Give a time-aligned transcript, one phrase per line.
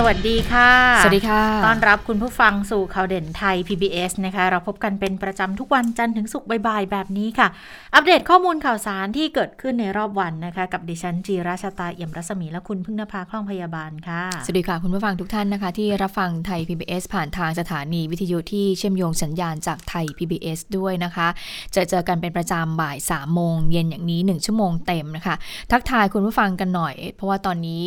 [0.00, 0.70] สวัสดีค่ะ
[1.02, 7.48] สวัสดีค่ะ ต้อนรับคุณผู้ฟังสู่ข่าวเด่นไทย PBS นะคะ เราพบกันเป็นประจำทุกวันจันทร์ถึงศุกร์บ่ายๆ แบบนี้ค่ะ
[7.94, 21.28] อัปเดตข้อมูลข่าวสารที่เกิดขึ้นในรอบวันนะคะ กับดิฉันจีราชาตาเอี่ยมรัศมีและคุณพึ่งนภาคล่องพยาบาลค่ะ สวัสดีค่ะ คุณผู้ฟังทุกท่านนะคะ ที่รับฟังไทย PBS ผ่านทางสถานีวิทยุที่เชื่อมโยงสัญญาณจากไทย PBS ด้วยนะคะ
[21.74, 25.34] จะเจอกันเป็นประจำบ่าย3โมงเย็นอย่างนี้ 1 ชั่วโมงเต็มนะคะ
[25.70, 27.86] ทักทายคุณผู้ฟังกันหน่อย เพราะว่าตอนนี้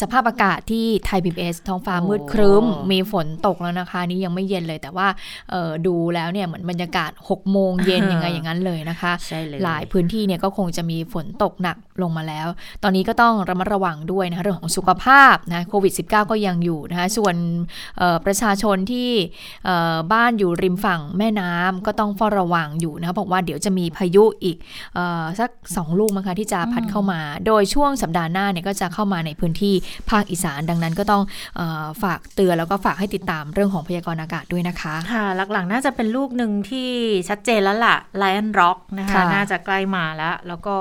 [0.00, 5.06] สภาพอากาศที่ไทย PBS ท้องฟ้ามืดครึ้ม มีฝนตกแล้วนะคะ นี่ยังไม่เย็นเลยแต่ว่า
[5.86, 12.48] ดูแล้วเนี่ยเหมือนบรรยากาศ 6 โมงเย็นยังไงอย่างนั้นเลยนะคะใช่เลยหลายพื้นที่เนี่ยก็คงจะมีฝนตกหนัก ลงมาแล้ว
[12.82, 17.34] ตอนนี้ก็ต้องระมัดระวังด้วยนะคะเรื่องของสุขภาพนะโควิด -19 ก็ยังอยู่นะคะส่วน
[18.26, 19.10] ประชาชนที่
[20.12, 24.56] บ้านอยู่ริมฝั่งแม่น้ำก็ต้องเฝ้าระวังอยู่นะคะบอกว่าเดี๋ยวจะมีพายุอีก
[25.40, 29.74] สักสองลูกมั้งคะที่จะพัดเข้ามา โดยช่วงสัปดาห์หน้าเนี่ยก็จะเข้ามาในพื้นที่
[30.10, 31.22] ภาคอีสานดังนั้นก็ต้อง
[32.02, 36.88] ฝากเตือนแล้วก็ฝากให้ติดตามเรื่องของพยากรณ์อากาศด้วยนะคะค่ะหลักๆ น่าจะเป็นลูกหนึ่งที่
[37.28, 40.76] ชัดเจนแล้วล่ะ Lion Rock นะคะ น่าจะใกล้มาแล้ว แล้วก็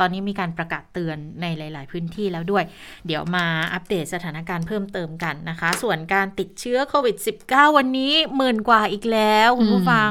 [0.00, 2.64] ตอนนี้มีการประกาศเตือนในหลาย ๆ พื้นที่แล้วด้วย
[3.06, 10.10] เดี๋ยวมาอัปเดตสถานการณ์เพิ่มเติมกันนะคะ ส่วนการติดเชื้อโควิด -19 วันนี้หมื่นกว่าอีกแล้วคุณผู้ฟัง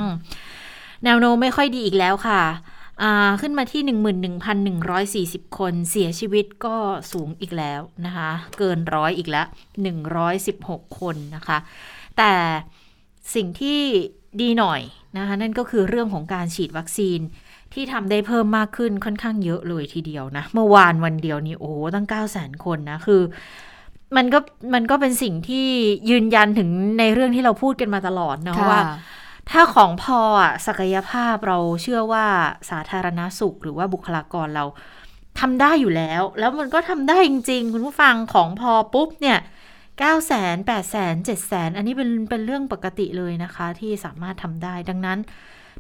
[1.05, 2.43] แนวโน้มไม่ค่อยดีอีกแล้วค่ะ
[3.41, 3.81] ขึ้นมาที่
[5.39, 6.75] 11,140 คน เสียชีวิตก็
[7.11, 9.47] สูงอีกแล้วนะคะ เกินร้อยอีกแล้ว
[10.21, 11.57] 116 คนนะคะ
[12.17, 12.33] แต่
[13.35, 13.79] สิ่งที่
[14.41, 14.81] ดีหน่อย
[15.17, 17.19] นะคะ นั่นก็คือเรื่องของการฉีดวัคซีน
[17.73, 23.21] ที่ทำได้เพิ่มมากขึ้นค่อนข้างเยอะเลยทีเดียวนะ เมื่อวานวันเดียวนี้โอ้ตั้ง9 0 0 0 0 คนนะ คือ
[24.15, 24.39] มันก็
[24.73, 25.65] มันก็เป็นสิ่งที่
[26.09, 26.69] ยืนยันถึง
[26.99, 28.81] ในเรื่องที่เราพูดกันมาตลอดนะว่า
[29.51, 32.25] ถ้าของพออะศักยภาพเราเชื่อว่า
[32.69, 34.65] สาธารณสุข หรือว่าบุคลากรเรา
[35.39, 39.39] ทำได้อยู่แล้ว แล้วมันก็ทำได้จริง ๆ คุณผู้ฟังของพอปุ๊บเนี่ย
[39.99, 45.19] เก้าแสนแปดแสนเจ็ดแสนอันนี้เป็นเป็นเรื่องปกติเลยนะคะ ที่สามารถทำได้ดังนั้น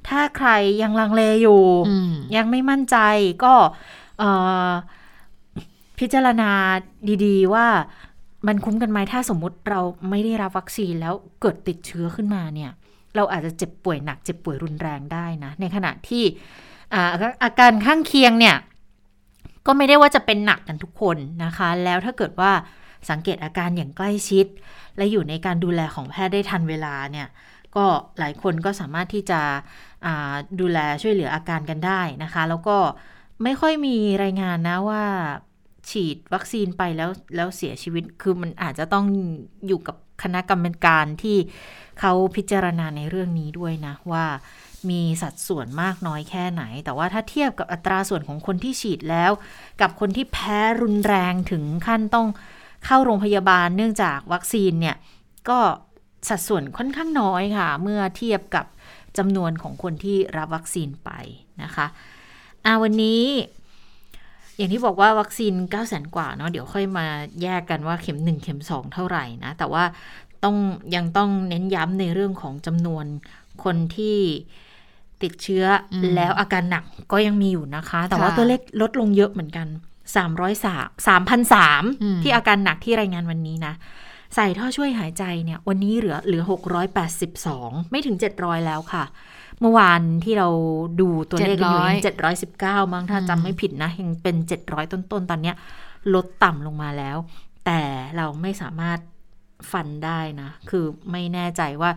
[0.09, 0.49] ถ้าใคร
[0.81, 1.61] ยังลังเลอยู่
[2.35, 2.97] ยังไม่มั่นใจ
[3.43, 3.53] ก็
[5.99, 6.51] พิจารณา
[7.25, 7.67] ดีๆว่า
[8.47, 12.71] มันคุ้มกันไหมถ้าสมมุติเราไม่ได้รับวัคซีนแล้วเกิดติดเชื้อขึ้นมาเนี่ย
[13.15, 16.23] เราอาจจะเจ็บป่วยหนักเจ็บป่วยรุนแรงได้นะ ในขณะที่
[17.43, 18.55] อาการข้างเคียงเนี่ย
[19.65, 22.51] ก็ไม่ได้ว่าจะเป็นหนักกันทุกคนนะคะ แล้วถ้าเกิดว่า
[23.09, 24.45] สังเกตอาการอย่างใกล้ชิด
[24.97, 27.27] และอยู่ในการดูแลของแพทย์ได้ทันเวลาเนี่ย
[27.75, 27.85] ก็
[28.19, 29.41] หลายคนก็สามารถที่จะ
[30.59, 32.77] ดูแลช่วยเหลืออาการกันได้นะคะ แล้วก็
[33.43, 35.03] ไม่ค่อยมีรายงานนะว่า
[35.89, 39.05] ฉีดวัคซีนไปแล้วแล้วเสียชีวิตคือมันอาจจะต้อง
[39.67, 41.37] อยู่กับคณะกรรมการที่
[41.99, 44.25] เขาพิจารณาในเรื่องนี้ด้วยนะ ว่า
[44.89, 49.31] มีสัดส่วนมากน้อยแค่ไหน แต่ว่าถ้าเทียบกับอัตราส่วนของคนที่ฉีดแล้ว
[49.81, 52.27] กับคนที่แพ้รุนแรงถึงขั้นต้อง
[52.85, 54.95] เข้าโรงพยาบาลเนื่องจากวัคซีนเนี่ย
[55.49, 55.59] ก็
[56.29, 58.65] สัดส่วนค่อนข้างน้อยค่ะ เมื่อเทียบกับ
[59.17, 61.09] จำนวนของคนที่รับวัคซีนไป
[61.63, 61.87] นะคะ
[62.65, 63.23] อาวันนี้
[64.57, 67.05] อย่างที่บอกว่าวัคซีน9 0 0 0 0กว่าเนาะเดี๋ยวค่อยมา
[67.41, 69.83] แยกกันว่าเข็ม 1 เข็ม 2 เท่าไหร่นะ แต่ว่า
[70.43, 70.55] ต้อง
[70.95, 73.05] ยังต้องเน้นย้ำในเรื่องของจำนวน
[73.63, 74.17] คนที่
[75.23, 79.67] ติดเชื้ออแล้วอาการหนักก็ยังมีอยู่นะคะ แต่ว่าตัวเลขลดลงเยอะเหมือนกัน
[80.15, 81.83] สามร้อยสามสามพันสาม
[82.23, 83.73] ที่อาการหนักที่รายงานวันนี้นะ
[84.39, 89.03] ใส่ท่อช่วยหายใจเนี่ยวันนี้เหลือเหลือหกร้อยแปดสิบสองไม่ถึงเจ็ดร้อยแล้วค่ะ
[89.61, 90.49] เมื่อวานที่เรา
[91.01, 95.55] ดูตัวเลขกันอยู่ยังเจ็ดร้อยสิบเก้ามั้งถ้าจำไม่ผิดนะยังเป็นเจ็ดร้อยต้นๆตอนเนี้ย
[96.13, 97.17] ลดต่ำลงมาแล้ว
[97.65, 97.79] แต่
[98.17, 98.99] เราไม่สามารถ
[99.71, 101.91] ฟันได้นะ คือไม่แน่ใจว่า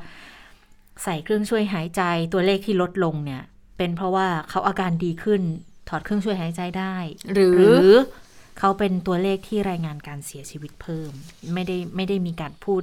[1.04, 2.02] ใส่เครื่องช่วยหายใจ
[2.32, 3.42] ตัวเลขที่ลดลงเนี่ย
[3.76, 5.42] เป็นเพราะว่าเขาอาการดีขึ้น
[5.88, 6.94] ถอดเครื่องช่วยหายใจได้
[7.34, 7.62] หรือร
[7.94, 7.98] อ
[8.60, 11.12] เขาเป็นตัวเลขที่รายงานการเสียชีวิตเพิ่ม
[11.54, 12.82] ไม่ได้ไม่ได้มีการพูด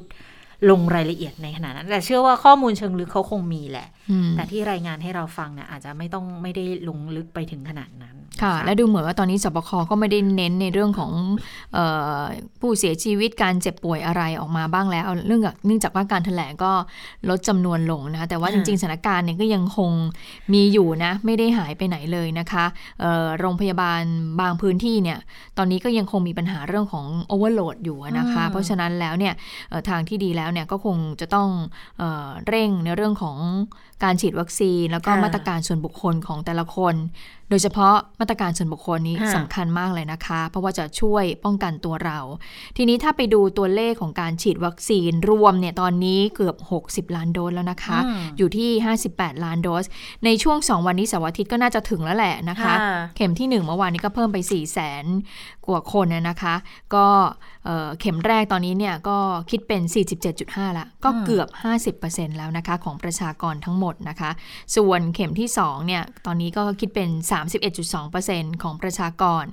[0.69, 3.88] ลงรายละเอียดในขนาดนั้น แต่เชื่อว่าข้อมูลเชิงลึกเขาคงมีแหละ
[4.35, 11.12] แต่ที่รายงานให้เราฟังเนี่ยอาจจะไม่ต้องไม่ได้ลงลึกไปถึงขนาดนั้น ค่ะ และดูเหมือนว่าตอนนี้สบคก็ไม่ได้เน้นในเรื่องของ
[11.78, 11.80] อ
[12.22, 12.24] อ
[12.62, 16.72] ผู้เสียชีวิตการเจ็บป่วยอะไรออกมาบ้างแล้วเรื่องเนื่องจากว่าการแถลงก็
[17.30, 19.92] ลดจำนวนลงนะคะแต่ว่าจริง ๆสถานการณ์เนี่ยก็ยังคง
[20.54, 22.66] มีอยู่นะ ไม่ได้หายไปไหนเลยนะคะ
[23.39, 24.01] โรงพยาบาล
[24.42, 25.18] บางพื้นที่เนี่ย
[25.57, 29.34] ตอนนี้ก็ยังคงมีปัญหาเรื่องของโอเวอร์โหลดอยู่นะคะ เพราะฉะนั้นแล้วเนี่ย
[29.89, 31.50] ทางที่ดีแล้วเนี่ยก็คงจะต้อง
[31.98, 32.04] เอ
[32.48, 33.38] เร่งในเรื่องของ
[34.04, 36.95] การฉีดวัคซีน แล้วก็มาตรการส่วนบุคคลของแต่ละคน
[37.50, 42.20] โดยเฉพาะมาตรการส่วนบุคคลนี้ค่ะสำคัญมากเลยนะคะ เพราะว่าจะช่วยป้องกันตัวเรา
[42.78, 46.56] ทีนี้ถ้าไปดูตัวเลขของการฉีดวัคซีนรวมเนี่ยตอนนี้เกือบ
[47.10, 48.70] 60 ล้านโดสแล้วนะคะอืมอยู่ที่
[49.08, 49.86] 58 ล้านโดส
[50.26, 55.06] ในช่วง 2 วันนี้เสาร์อาทิตย์ก็น่าจะถึงแล้วแหละนะคะค่ะเข็มที่ 1 เมื่อวานนี้ก็เพิ่มไป 4 0 0แสน
[55.69, 56.56] กว่าคนนะนะคะ
[56.96, 57.08] ก็
[57.66, 59.18] เอ่อเข็มแรกตอนนี้เนี่ยก็
[59.52, 59.81] คิดเป็น
[60.30, 61.48] 47.5 ละ ก็เกือบ
[61.94, 64.31] 50%แล้วนะคะ ของประชากรทั้งหมดนะคะ
[64.75, 67.10] ส่วนเข็มที่2เนี่ยตอนนี้ก็คิดเป็น
[67.86, 69.44] 31.2%ของประชากร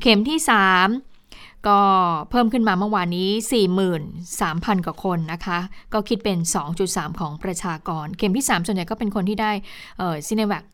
[0.00, 1.80] เข็มที่ 3ก็
[2.30, 3.28] เพิ่มขึ้นมาเมื่อวานนี้
[4.06, 5.58] 43,000 กว่าคนนะคะ
[5.92, 6.38] ก็คิดเป็น
[6.78, 9.52] 2.3 ของประชากร เข็มที่ 3 ส่วนใหญ่ก็เป็นคนที่ได้
[10.28, 10.64] ซิโนแวค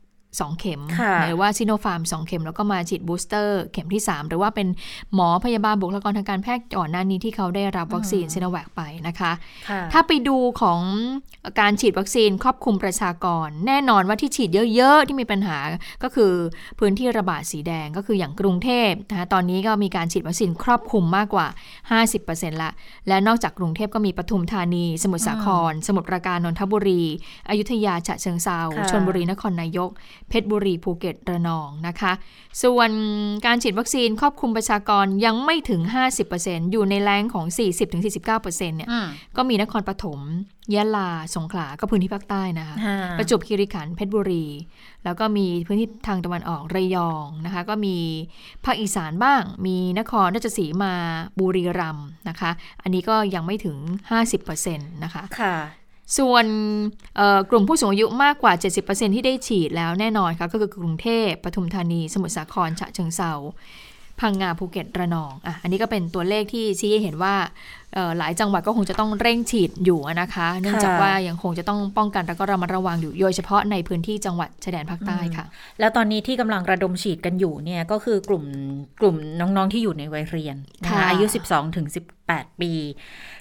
[0.41, 4.69] สองเข็มค่ะหรือว่าซิโนฟาร์ม 2 เข็ม แล้วก็มาฉีด booster เข็มที่ 3 หรือว่าเป็น
[5.15, 9.33] หมอพยาบาลบุคลากรทางการแพทย์ก่อนหน้านี้ที่เขาได้รับวัคซีนซิโนแวคไปนะคะ
[9.69, 10.81] ค่ะถ้าไปดูของ
[11.61, 15.59] การฉีดวัคซีนครอบคลุมประชากร แน่นอนว่าที่ฉีดเยอะๆ ที่มีปัญหา
[16.03, 16.33] ก็คือ
[16.79, 21.47] พื้นที่ระบาดสีแดงก็คืออย่างกรุงเทพนะคะตอนนี้ก็มีการฉีดวัคซีนครอบคลุมมากกว่า
[22.05, 22.71] 50%ละ
[23.09, 27.03] และนอกจากกรุงเทพก็มีปทุมธานี สมุทรสาคร สมุทรปราการนนทบุรี
[27.51, 29.91] อยุธยาฉะเชิงเซาค่ะชลบุรีนครนายก
[30.29, 32.13] เพชรบุรีภูเก็ตระนองนะคะ
[32.63, 32.91] ส่วน
[33.47, 35.81] การฉีดวัคซีนครอบคลุมประชากรยังไม่ถึง
[36.27, 37.47] 50%อยู่ในแรงของ
[37.97, 38.29] 40-49%
[38.59, 39.07] เนี่ยอืม
[39.37, 40.21] ก็มีนครปฐม
[40.75, 44.47] ยะลาสงขลาก็พื้นที่ภาคใต้นะคะค่ะประจวบคีรีขันธ์เพชรบุรี
[45.05, 47.97] แล้วก็มีพื้นที่ทางตะวันออกระยองนะคะ ก็มี
[48.65, 50.93] ภาคอีสานบ้าง มีนครราชสีมา
[51.39, 52.51] บุรีรัมย์นะคะ
[52.83, 53.77] อันนี้ก็ยังไม่ถึง
[54.21, 55.57] 50%นะคะค่ะ
[56.19, 56.47] ส่วน
[57.51, 58.53] กลุ่มผู้สูงอายุมากกว่า
[58.85, 63.33] 70%ที่ได้ฉีดแล้วแน่นอนค่ะก็คือกรุงเทพปทุมธานี สมุทรสาคร ฉะเชิงเซา
[64.21, 67.35] พังงาภูเก็ตระนองอะอันนี้ก็เป็นตัวเลขที่ชี้ให้เห็นว่า
[68.19, 75.45] หลายจังหวัดก็คงจะต้องเร่งฉีดอยู่นะคะ เนื่องจากว่ายังคงจะต้องป้องกันและก็ระมัดระวังอยู่โดยเฉพาะในพื้นที่จังหวัดชายแดนภาคใต้ค่ะ
[75.81, 78.45] แล้วตอนนี้ที่กำลังระดมฉีดกันอยู่เนี่ยก็คือกลุ่ม
[79.01, 81.87] กลุ่มน้องๆที่อยู่ในวัยเรียนนะคะค่ะอายุ 12ถึง
[82.25, 82.73] 18 ปี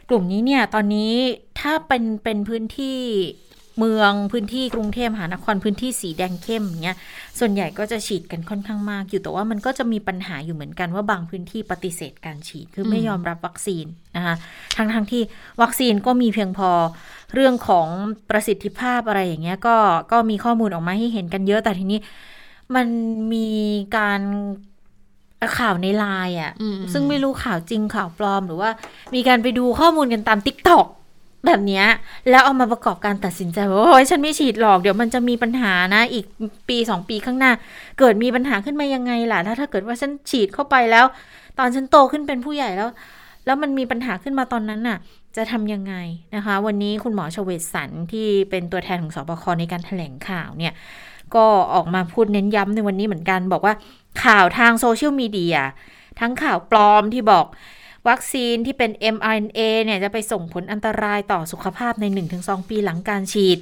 [0.10, 1.14] กลุ่มนี้เนี่ยตอนนี้
[1.60, 3.00] ถ้าเป็นเป็นพื้นที่
[3.80, 6.98] เมืองพื้นที่กรุงเทพมหานครพื้นที่สีแดงเข้มอย่างเงี้ย
[7.40, 13.86] ส่วนใหญ่ก็จะฉีดกันค่อนข้างมาก อยู่แต่ว่ามันก็จะมีปัญหาอยู่เหมือนกันว่าบางพื้นที่ปฏิเสธการฉีดคือไม่ยอมรับวัคซีน
[14.16, 14.36] นะคะ
[14.78, 15.22] ทั้งทั้งๆที่
[15.62, 16.70] วัคซีนก็มีเพียงพอ
[17.34, 17.88] เรื่องของ
[18.30, 19.76] ประสิทธิภาพอะไรอย่างเงี้ยก็
[20.12, 22.00] ก็มีข้อมูลออกมาให้เห็นกันเยอะแต่ทีนี้
[22.76, 22.88] มัน
[23.34, 23.48] มี
[23.98, 24.22] การ
[25.60, 28.70] ข่าวในไลน์อะอืมซึ่งไม่รู้ข่าวจริงข่าวปลอมหรือว่า
[29.16, 30.86] มีการไปดูข้อมูลกันตาม t ิ k t o k
[31.48, 31.84] แบบนี้
[32.30, 36.26] แล้วเอามาประกอบการตัดสินใจว่าโอ้ยฉันไม่ฉีดหรอกเดี๋ยวมันจะมีปัญหานะ อีก
[36.70, 37.52] ปีสองปีข้างหน้า
[38.00, 41.06] เกิดมีปัญหาขึ้นมายังไงล่ะ ถ้าถ้าเกิดว่าฉันฉีดเข้าไปแล้ว
[41.60, 42.90] ตอนฉันโตขึ้นเป็นผู้ใหญ่แล้ว
[43.46, 44.98] แล้วมันมีปัญหาขึ้นมาตอนนั้นน่ะ
[45.36, 45.96] จะทำยังไง
[46.36, 50.74] นะคะ วันนี้คุณหมอชเวศสันที่เป็นตัวแทนของสบคในการแถลงข่าวเนี่ย
[51.36, 53.74] ก็ออกมาพูดเน้นย้ำในวันนี้เหมือนกัน บอกว่า
[54.24, 55.58] ข่าวทางโซเชียลมีเดีย
[56.20, 57.46] ทั้งข่าวปลอมที่บอก
[58.08, 62.06] วัคซีนที่เป็น mRNA เนี่ยจะไปส่งผลอันตรายต่อสุขภาพใน
[62.40, 63.58] 1-2 ปีหลังการฉีด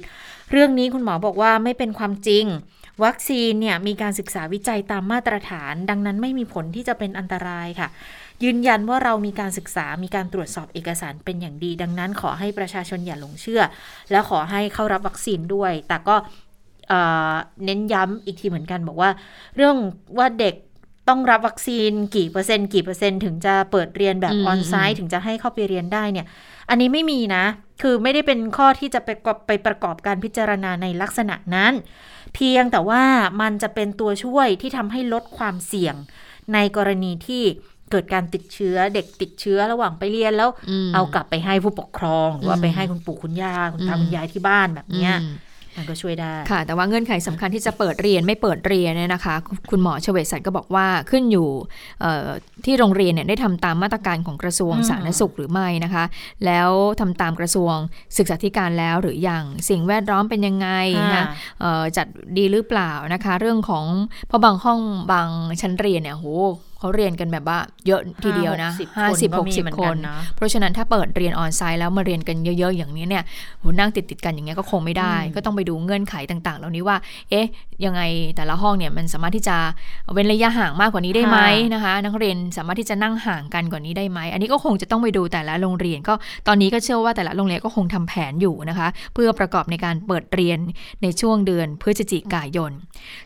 [0.50, 2.44] เรื่องนี้คุณหมอบอกว่าไม่เป็นความจริง
[3.04, 7.88] วัคซีนเนี่ยมีการศึกษาวิจัยตามมาตรฐาน ดังนั้นไม่มีผลที่จะเป็นอันตรายค่ะ
[8.44, 13.62] ยืนยันว่าเรามีการศึกษามีการตรวจสอบเอกสารเป็นอย่างดี ดังนั้นขอให้ประชาชนอย่าหลงเชื่อ
[14.10, 16.16] และขอให้เข้ารับวัคซีนด้วย แต่ก็
[16.88, 17.00] เอ่
[17.30, 19.10] อเน้นย้ำอีกทีเหมือนกันบอกว่า
[19.56, 19.76] เรื่อง
[20.18, 20.54] ว่าเด็ก
[21.08, 26.26] ต้องรับวัคซีนกี่เปอร์เซ็นต์กี่เปอร์เซ็นต์ถึงจะเปิดเรียนแบบอืมออนไซต์ถึงจะให้เข้าไปเรียนได้เนี่ย
[26.70, 27.44] อันนี้ไม่มีนะ
[27.82, 31.72] คือไม่ได้เป็นข้อที่จะไปประกอบไปประกอบการพิจารณาในลักษณะนั้น
[32.34, 33.02] เพียงแต่ว่า
[33.40, 35.94] มันจะเป็นตัวช่วยที่ทำให้ลดความเสี่ยง
[36.54, 37.42] ในกรณีที่
[37.90, 40.50] เกิดการติดเชื้อเด็กติดเชื้อระหว่างไปเรียนแล้ว
[40.86, 45.26] มเอากลับไปให้ผู้ปกครองหรือว่าอืมไปให้คุณปู่คุณย่าคุณตาอืมคุณยายที่บ้านแบบเนี้ยอื
[45.74, 49.34] มมันก็ช่วยได้ค่ะ แต่ว่าเงื่อนไขสำคัญที่จะเปิดเรียนไม่เปิดเรียนเนี่ยนะคะ
[49.70, 51.48] คุณหมอเฉวศสันก็บอกว่าขึ้นอยู่
[52.00, 52.28] เอ่อ
[52.64, 56.04] ที่โรงเรียนเนี่ยได้ทำตามมาตรการของกระทรวงอืมสาธารณสุขหรือไม่นะคะ
[56.46, 57.74] แล้วทำตามกระทรวง
[58.16, 60.68] ศึกษาธิการแล้วหรือยังสิ่งแวดล้อมเป็นยังไง
[61.02, 61.24] นะคะ
[61.60, 62.06] เอ่อจัด
[62.38, 63.84] ดีหรือเปล่านะคะ เรื่องของ
[64.28, 64.80] เพราะบางห้อง
[65.12, 65.28] บาง
[65.60, 66.26] ชั้นเรียนเนี่ยโห
[66.84, 73.24] เขาเรียนกันแบบว่าเยอะทีเดียวนะห้าห้าสิสิบบหหกกสิสิบบคคนนนะเพราะฉะนั้นถ้าเปิดเรียนออนไซต์แล้วมาเรียนกันเยอะ ๆ อย่างนี้เนี่ย
[73.60, 76.96] โหนั่งติดติดๆกันอย่างเงี้ยก็คงไม่ได้อืมก็ต้องไปดูเงื่อนไขต่าง ๆ เหล่านี้ว่า
[77.30, 77.46] เอ๊ะ
[77.84, 78.00] ยังไง
[78.36, 79.56] แต่ละห้องเนี่ยมันสามารถที่จะ
[80.12, 81.38] เว้นระยะห่างมากกว่านี้ได้ไหม
[81.74, 86.14] นะคะ นักเรียนสามารถที่จะนั่งห่างกันกว่านี้ได้ไหม อันนี้ก็คงจะต้องไปดูแต่ละโรงเรียน ก็
[86.48, 90.58] ตอนนี้ก็เชื่อว่าแต่ละโรงเรียนก็คงทำแผนอยู่นะคะ เพื่อประกอบในการเปิดเรียน
[91.02, 92.72] ในช่วงเดือนพฤศจิกายน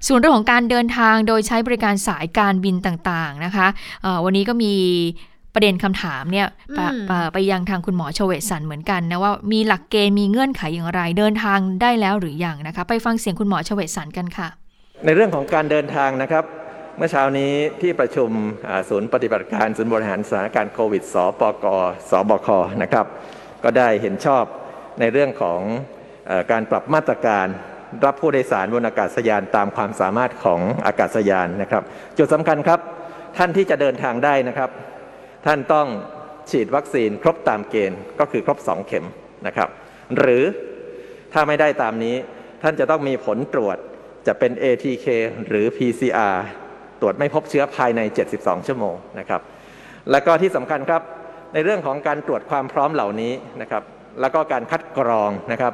[0.06, 3.66] ส่วนเรื่องของการเดินทางโดยใช้บริการสายการบินต่างๆนะคะ
[4.02, 4.74] เอ่อวันนี้ก็มี
[5.54, 14.48] ประเด็นคำถามเนี่ยไปอืมไปไปยังทางคุณหมอชเวศสันเหมือนกันนะว่ามีหลักเกณฑ์มีเงื่อนไขอย่างไร เดินทางได้แล้วหรือยังนะคะ ไปฟังเสียงคุณหมอชเวศสันกันค่ะ
[15.04, 16.44] ในเรื่องของการเดินทางนะครับ
[16.96, 18.30] เมื่อเช้านี้ที่ประชุม
[18.88, 21.66] ศูนย์ปฏิบัติการศูนย์บริหารสถานการณ์โควิดสปก
[22.10, 22.48] สบค
[22.82, 23.06] นะครับ
[23.64, 24.44] ก็ได้เห็นชอบ
[25.00, 25.60] ในเรื่องของ
[26.30, 27.46] อการปรับมาตรการ
[28.04, 31.82] รับผู้โดยสารบนอากาศยานตามความสามารถของอากาศยานนะครับ
[32.18, 32.80] จุดสำคัญครับ
[33.38, 34.70] ท่านที่จะเดินทางได้นะครับ
[35.46, 35.86] ท่านต้อง
[36.50, 39.06] ฉีดวัคซีนครบตามเกณฑ์ก็คือครบ 2 เข็ม
[39.46, 39.68] นะครับ
[40.18, 40.44] หรือ
[41.32, 42.16] ถ้าไม่ได้ตามนี้
[42.62, 43.76] ท่านจะต้องมีผลตรวจ
[44.26, 45.06] จะเป็น ATK
[45.48, 46.36] หรือ PCR
[47.00, 48.00] ตรวจไม่พบเชื้อภายใน
[48.34, 49.40] 72 ชั่วโมงนะครับ
[50.10, 51.02] แล้วก็ที่สำคัญครับ
[51.54, 53.82] ในเรื่องของการตรวจความพร้อมเหล่านี้นะครับ
[54.20, 55.72] แล้วก็การคัดกรองนะครับ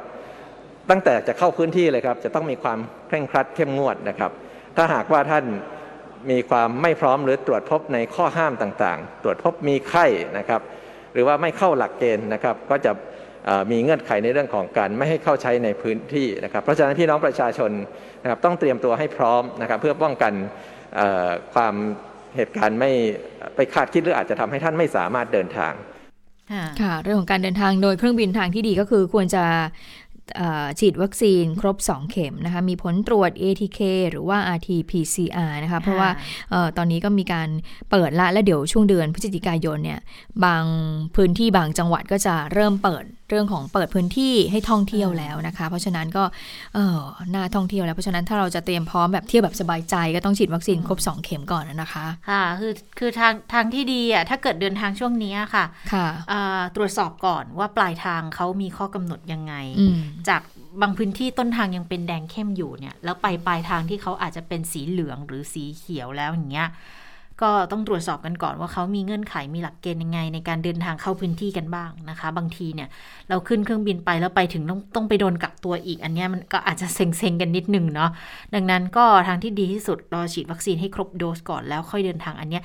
[0.89, 4.31] ตั้งแต่จะเข้าพื้นที่เลยครับ จะต้องมีความเคร่งครัดเข้มงวดนะครับ
[4.77, 5.45] ถ้าหากว่าท่าน
[6.31, 10.05] มีความไม่พร้อมหรือตรวจพบในข้อห้ามต่างๆ ตรวจพบมีไข้
[10.37, 10.61] นะครับ
[11.13, 12.91] หรือว่าไม่เข้าหลักเกณฑ์นะครับ ก็จะ
[13.71, 17.71] มีเงื่อนไขในเรื่องของการไม่ให้เข้าใช้ในพื้นที่นะครับ เพราะฉะนั้นพี่น้องประชาชน
[18.23, 20.33] นะครับต้องเตรียมตัวให้พร้อมนะครับ เพื่อป้องกัน
[21.53, 21.73] ความ
[22.35, 22.91] เหตุการณ์ไม่
[23.55, 25.73] ไปคาดคิดหรืออาจจะทำให้ท่านไม่สามารถเดินทาง
[26.81, 29.43] ค่ะเรื่องของการเดินทางโดยเครื่องบินทางที่ดีก็คือควรจะ
[30.79, 33.79] ฉีดวัคซีนครบ 2 เข็มนะคะ มีผลตรวจ ATK
[34.11, 36.09] หรือว่า RT-PCR นะคะ เพราะว่า
[36.77, 37.49] ตอนนี้ก็มีการ
[37.91, 39.99] เปิดละ และเดี๋ยวช่วงเดือนพฤศจิกายนเนี่ย
[40.45, 40.63] บาง
[41.15, 46.23] พื้นที่บางจังหวัดก็จะเริ่มเปิดเรื่องของเปิดพื้นที่ให้ท่องเที่ยวแล้วนะคะ เพราะฉะนั้นก็
[46.75, 46.99] เออ
[47.33, 56.07] น่าท่องเที่ยวแล้ว เพราะฉะนั้นถ้าเราจะเตรียมพร้อมแบบเที่ยวแบบสบายใจก็ต้องฉีดวัคซีนครบ 2 เข็มก่อนนะคะค่ะคือคือทางทางที่ดีอะถ้าเกิดเดินทางช่วงนี้ค่ะค่ะ
[56.75, 59.53] ตรวจสอบก่อนว่าปลายทางเขามีข้อกำหนดยังไง
[60.29, 60.41] จาก
[60.81, 66.69] บางพื้นที่ต้นทางยังเป็นแดงเข้มอยู่เนี่ยแล้วไปปลายทางที่เขาอาจจะเป็นสีเหลืองหรือสีเขียวแล้วอย่างเงี้ย
[67.41, 72.89] ก็ต้องตรวจสอบกันก่อนว่าเขามีเงื่อนไขมีหลักเกณฑ์ยังไง ในการเดินทางเข้าพื้นที่กันบ้างนะคะ บางทีเนี่ย
[73.29, 78.09] เราขึ้นเครื่องบินไปแล้วไปถึงต้องต้องไปโดนกักตัวอีก อันนี้มันก็อาจจะเซ็งๆกันนิดนึงเนาะ
[78.53, 82.59] ดังนั้นก็ทางที่ดีที่สุดรอฉีดวัคซีนให้ครบโดสก่อนแล้วค่อยเดินทางอันนี้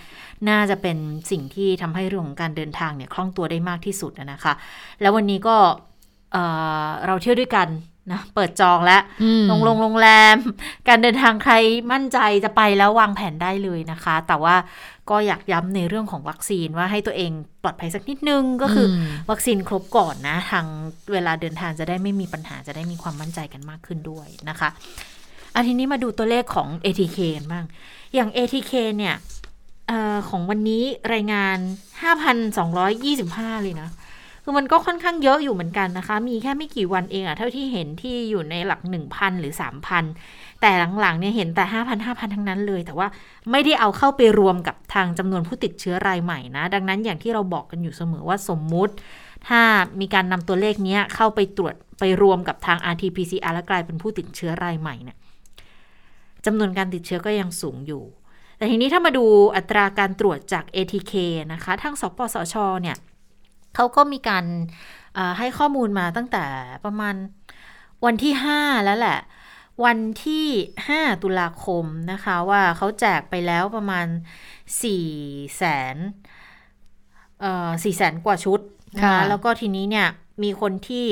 [0.49, 0.97] น่าจะเป็น
[1.31, 4.53] สิ่งที่ทำให้เรื่องของการเดินทางเนี่ยคล่องตัวได้มากที่สุดนะคะ
[5.00, 5.57] แล้ววันนี้ก็
[7.07, 7.69] เราเที่ยวด้วยกัน
[8.12, 9.02] นะเปิดจองแล้ว
[9.50, 10.37] ลงลงโรงแรม
[10.88, 11.54] การเดินทางใคร
[11.92, 14.57] มั่นใจจะไปแล้ววางแผนได้เลยนะคะ แต่ว่า
[15.11, 17.30] ก็อยากย้ำในเรื่องของวัคซีนว่าให้ตัวเอง
[17.62, 18.87] ปลอดภัยสักนิดนึง ก็คือ
[19.30, 20.66] วัคซีนครบก่อนนะ ทาง
[21.12, 24.69] เวลาเดินทางจะได้ไม่มีปัญหาจะได้มีความมั่นใจกันมากขึ้นด้วยนะคะ
[25.54, 27.64] อันทีนี้มาดูตัวเลขของ ATK กันบ้าง
[28.14, 29.14] อย่าง ATK เนี่ย
[29.90, 30.83] ออของวันนี้
[31.14, 31.57] รายงาน
[32.40, 33.88] 5,225 เลยนะ
[34.42, 38.80] คือมันก็ค่อนข้างเยอะอยู่เหมือนกันนะคะ มีแค่ไม่กี่วันเองอะเท่าที่เห็นที่อยู่ในหลัก
[39.11, 39.52] 1,000 หรือ
[40.06, 40.70] 3,000 แต่
[41.00, 43.09] หลังๆเนี่ยเห็นแต่ 5,000 5,000 ทั้งนั้นเลย แต่ว่า
[43.50, 48.94] ไม่ได้เอาเข้าไปรวมกับทางจำนวนผู้ติดเชื้อรายใหม่นะ ดังนั้นอย่างที่เราบอกกันอยู่เสมอว่าสมมุติ
[49.49, 49.61] ถ้า
[50.00, 55.16] มีการนำตัวเลขนี้เข้าไปตรวจไปรวมกับทาง RT-PCR แล้วกลายเป็นผู้ติดเชื้อรายใหม่เนี่ย
[56.47, 58.02] จำนวนการติดเชื้อก็ยังสูงอยู่
[58.56, 59.25] แต่ทีนี้ถ้ามาดู
[59.56, 61.12] อัตราการตรวจจาก ATK
[61.52, 62.97] นะคะ ทางสปสช เนี่ย
[63.75, 64.45] เขาก็มีการ
[65.39, 66.45] ให้ข้อมูลมาตั้งแต่
[66.85, 67.15] ประมาณ
[68.05, 69.19] วันที่ 5 แล้วแหละ
[69.85, 70.47] วันที่
[70.87, 74.07] 5 ตุลาคมนะคะว่าเขาแจกไปแล้วประมาณ
[74.81, 75.97] 4แสน
[77.85, 78.61] สี่แสนกว่าชุด
[78.97, 80.09] นะคะแล้วก็ทีนี้เนี่ย
[80.43, 81.07] มีคนที่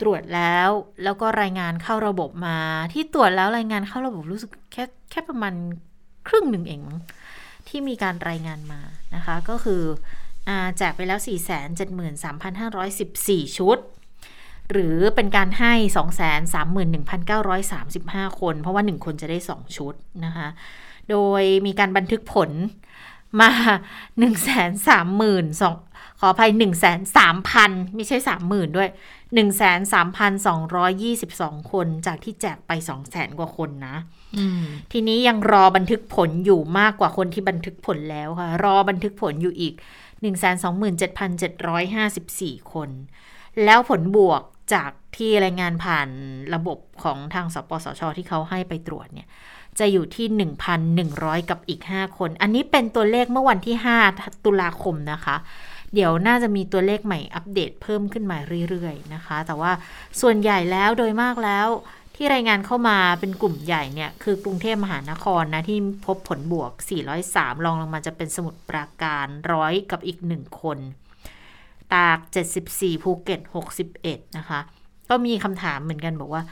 [0.00, 0.70] ตรวจแล้ว
[1.04, 2.58] แล้วก็รายงานเข้าระบบมา
[2.92, 5.54] ที่ตรวจแล้วรายงานเข้าระบบรู้สึกแค่แค่ประมาณ
[6.28, 6.82] ครึ่งหนึ่งเอง
[7.68, 8.80] ที่มีการรายงานมา
[9.14, 9.82] นะคะ ก็คือ
[10.78, 11.20] แจกไปแล้ว
[12.78, 13.78] 473,514 ชุด
[14.70, 15.72] หรือเป็นการให้
[17.46, 20.48] 231,935 คน เพราะว่า 1 คนจะได้ 2 ชุดนะคะ
[21.10, 22.50] โดยมีการบันทึกผล
[23.40, 23.50] มา
[24.46, 26.50] 130,000ขออภัย
[27.22, 28.16] 1,3,000 ไม่ใช่
[28.48, 28.90] 30,000 ด้วย
[30.54, 32.70] 13,222 คนจากที่แจกไป
[33.04, 33.96] 200,000 กว่าคนนะ
[34.92, 39.74] ทีนี้ยังรอบันทึกผลอยู่มากกว่าคนที่บันทึกผลแล้วค่ะ รอบันทึกผลอยู่อีก
[40.24, 42.90] 127,754 คน
[43.64, 44.42] แล้วผลบวก
[44.74, 46.08] จากที่รายงานผ่าน
[46.54, 49.28] ระบบของทางสปสช ที่เขาให้ไปตรวจเนี่ย
[49.78, 50.26] จะอยู่ที่
[51.08, 53.76] 1,100 กับอีก 5 คน อันนี้เป็นตัวเลขเมื่อวันที่
[54.10, 55.36] 5 ตุลาคมนะคะ
[55.94, 59.72] เดี๋ยวน่าจะมีตัวเลขใหม่อัปเดตเพิ่มขึ้นมาเรื่อยๆนะคะ แต่ว่า
[60.20, 61.68] ส่วนใหญ่แล้วโดยมากแล้ว
[62.20, 66.72] ที่รายงานเข้ามาเป็นกลุ่มใหญ่เนี่ย คือกรุงเทพมหานครนะที่พบผลบวก
[67.18, 70.78] 403 รองลงมาจะเป็นสมุทรปราการร้อยกับอีก1คน
[71.94, 72.18] ตาก
[72.62, 73.40] 74 ภูเก็ต
[73.88, 74.60] 61 นะคะ
[75.08, 76.42] ก็มีคำถามเหมือนกันบอกว่า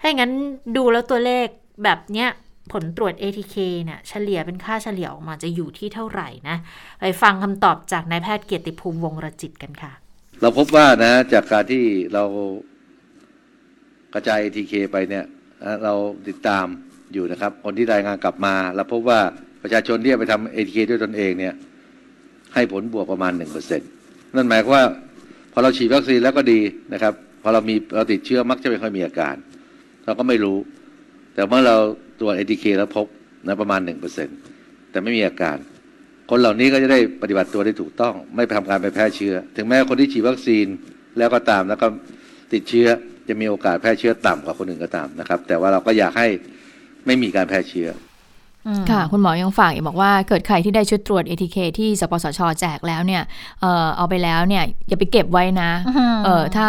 [0.00, 0.32] ถ้างั้น
[0.76, 1.46] ดูแล้วตัวเลข
[1.84, 2.28] แบบเนี้ย
[2.72, 6.56] ผลตรวจ ATK เนี่ยเฉลี่ยเป็นค่าเฉลี่ยออกมาจะอยู่ที่เท่าไหร่นะ
[7.00, 9.92] ไปฟังคำตอบจากนายแพทย์เกียรติภูมิวงรจิตกันค่ะ
[10.40, 12.24] เราพบว่านะจากการที่เรา
[14.14, 15.24] กระจาย ATK ไปเนี่ย
[15.84, 15.94] เรา
[16.28, 16.66] ติดตาม
[17.12, 19.20] อยู่นะครับ คนที่รายงานกลับมาแล้วพบว่า
[19.62, 21.54] ประชาชนที่ไปทำเอทีเคด้วยตนเองเนี่ย
[22.54, 23.88] ให้ผลบวกประมาณหนึ่งเปอร์เซ็นต์
[24.34, 24.84] นั่นหมายความว่า
[25.52, 26.60] พอเราฉีดวัคซีนแล้วก็ดี
[26.92, 29.34] นะครับพอเรามีเราติดเชื้อมักจะไม่ค่อยมีอาการ
[30.04, 30.58] เราก็ไม่รู้
[31.34, 31.76] แต่เมื่อเรา
[32.20, 33.06] ตรวจเอทีเคแล้วพบ
[33.46, 34.36] นะประมาณหนึ่งเปอร์เซ็นต์
[34.90, 35.56] แต่ไม่มีอาการ
[36.30, 40.66] คนเหล่านี้ก็จะได้ปฏิบัติตัวได้ถูกต้อง ไม่ไปทำการไปแพร่เชื้อ ถึงแม้คนที่ฉีดวัคซีน
[41.18, 41.86] แล้วก็ตามแล้วก็
[42.52, 42.88] ติดเชื้อ
[43.28, 46.28] จะมีโอกาสแพร่เชื้อต่ำกว่าคนอื่นก็ตามนะครับ แต่ว่าเราก็อยากให้
[47.06, 47.88] ไม่มีการแพร่เชื้อ
[48.90, 53.22] ค่ะ คุณหมอยังฝากอีกบอกว่าเกิดใครที่ได้ชุดตรวจ ATK ที่สปสชแจกแล้วเนี่ย
[53.60, 55.70] เออเอาไปแล้วเนี่ยอย่าไปเก็บไว้นะ
[56.24, 56.68] เออถ้า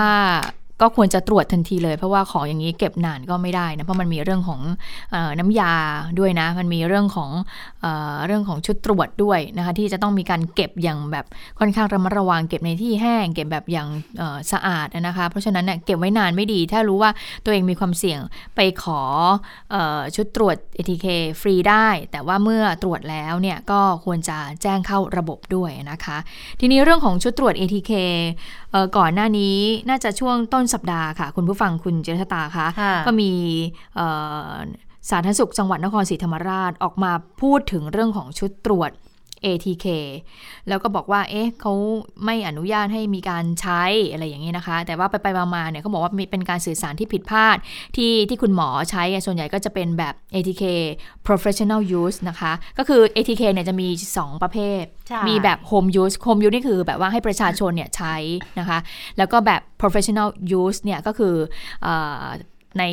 [0.82, 4.62] ก็ควรจะตรวจทันทีเลย เพราะว่าของอย่างนี้เก็บนานก็ไม่ได้นะเพราะมันมีเรื่องของ
[5.14, 5.74] อน้ำยา
[6.20, 7.30] ด้วยนะ มันมีเรื่องของ
[7.82, 7.88] เอ
[8.26, 11.26] เรื่องของชุดตรวจด้วยนะคะที่จะต้องมีการเก็บอย่างแบบ
[11.60, 13.88] ค่อนข้างระมัดระวังเก็บในที่แห้ง เก็บแบบอย่าง
[14.52, 17.12] สะอาดนะคะเพราะฉะนั้นเนี่ยเก็บไว้นานไม่ดี ถ้ารู้ว่า
[17.44, 18.20] ตัวเองมีความเสี่ยง
[18.56, 19.02] ไปขอ
[19.74, 19.76] อ
[20.16, 21.06] ชุดตรวจ ATK
[21.42, 26.18] ฟรีได้ แต่ว่าเมื่อตรวจแล้วเนี่ยก็ควรจะแจ้งเข้าระบบด้วยนะคะ
[26.60, 27.92] ทีนี้เรื่องของชุดตรวจ ATK
[28.98, 29.58] ก่อนหน้านี้
[29.90, 32.68] น่าจะช่วงต้นสัปดาห์ค่ะ คุณผู้ฟังคุณเจษตาคะ
[33.08, 33.32] ก็มี
[35.10, 38.92] สาธารณสุขจังหวัดนครศรีธรรมราชออกมาพูดถึงเรื่องของชุดตรวจ
[39.46, 39.88] ATK
[40.68, 41.74] แล้วก็บอกว่า เอ๊ะเขา
[42.26, 47.58] ไม่อนุญาตให้มีการใช้อะไรอย่างนี้นะคะ แต่ว่าไปไปมาๆเนี่ยเขาบอกว่ามีเป็นการสื่อสารที่ผิดพลาด
[47.96, 50.64] ที่ที่คุณหมอใช้ส่วนใหญ่ก็จะเป็นแบบ ATK
[51.28, 53.88] professional use นะคะ ก็คือ ATK เนี่ยจะมี
[54.18, 54.84] 2 ประเภท
[55.28, 58.16] มีแบบ home use home use นี่คือแบบว่าให้ประชาชนเนี่ยใช้
[58.60, 58.80] นะคะ
[59.18, 60.30] แล้วก็แบบ professional
[60.62, 61.36] use เนี่ยก็คือ
[61.86, 61.88] อ
[62.80, 62.84] ใน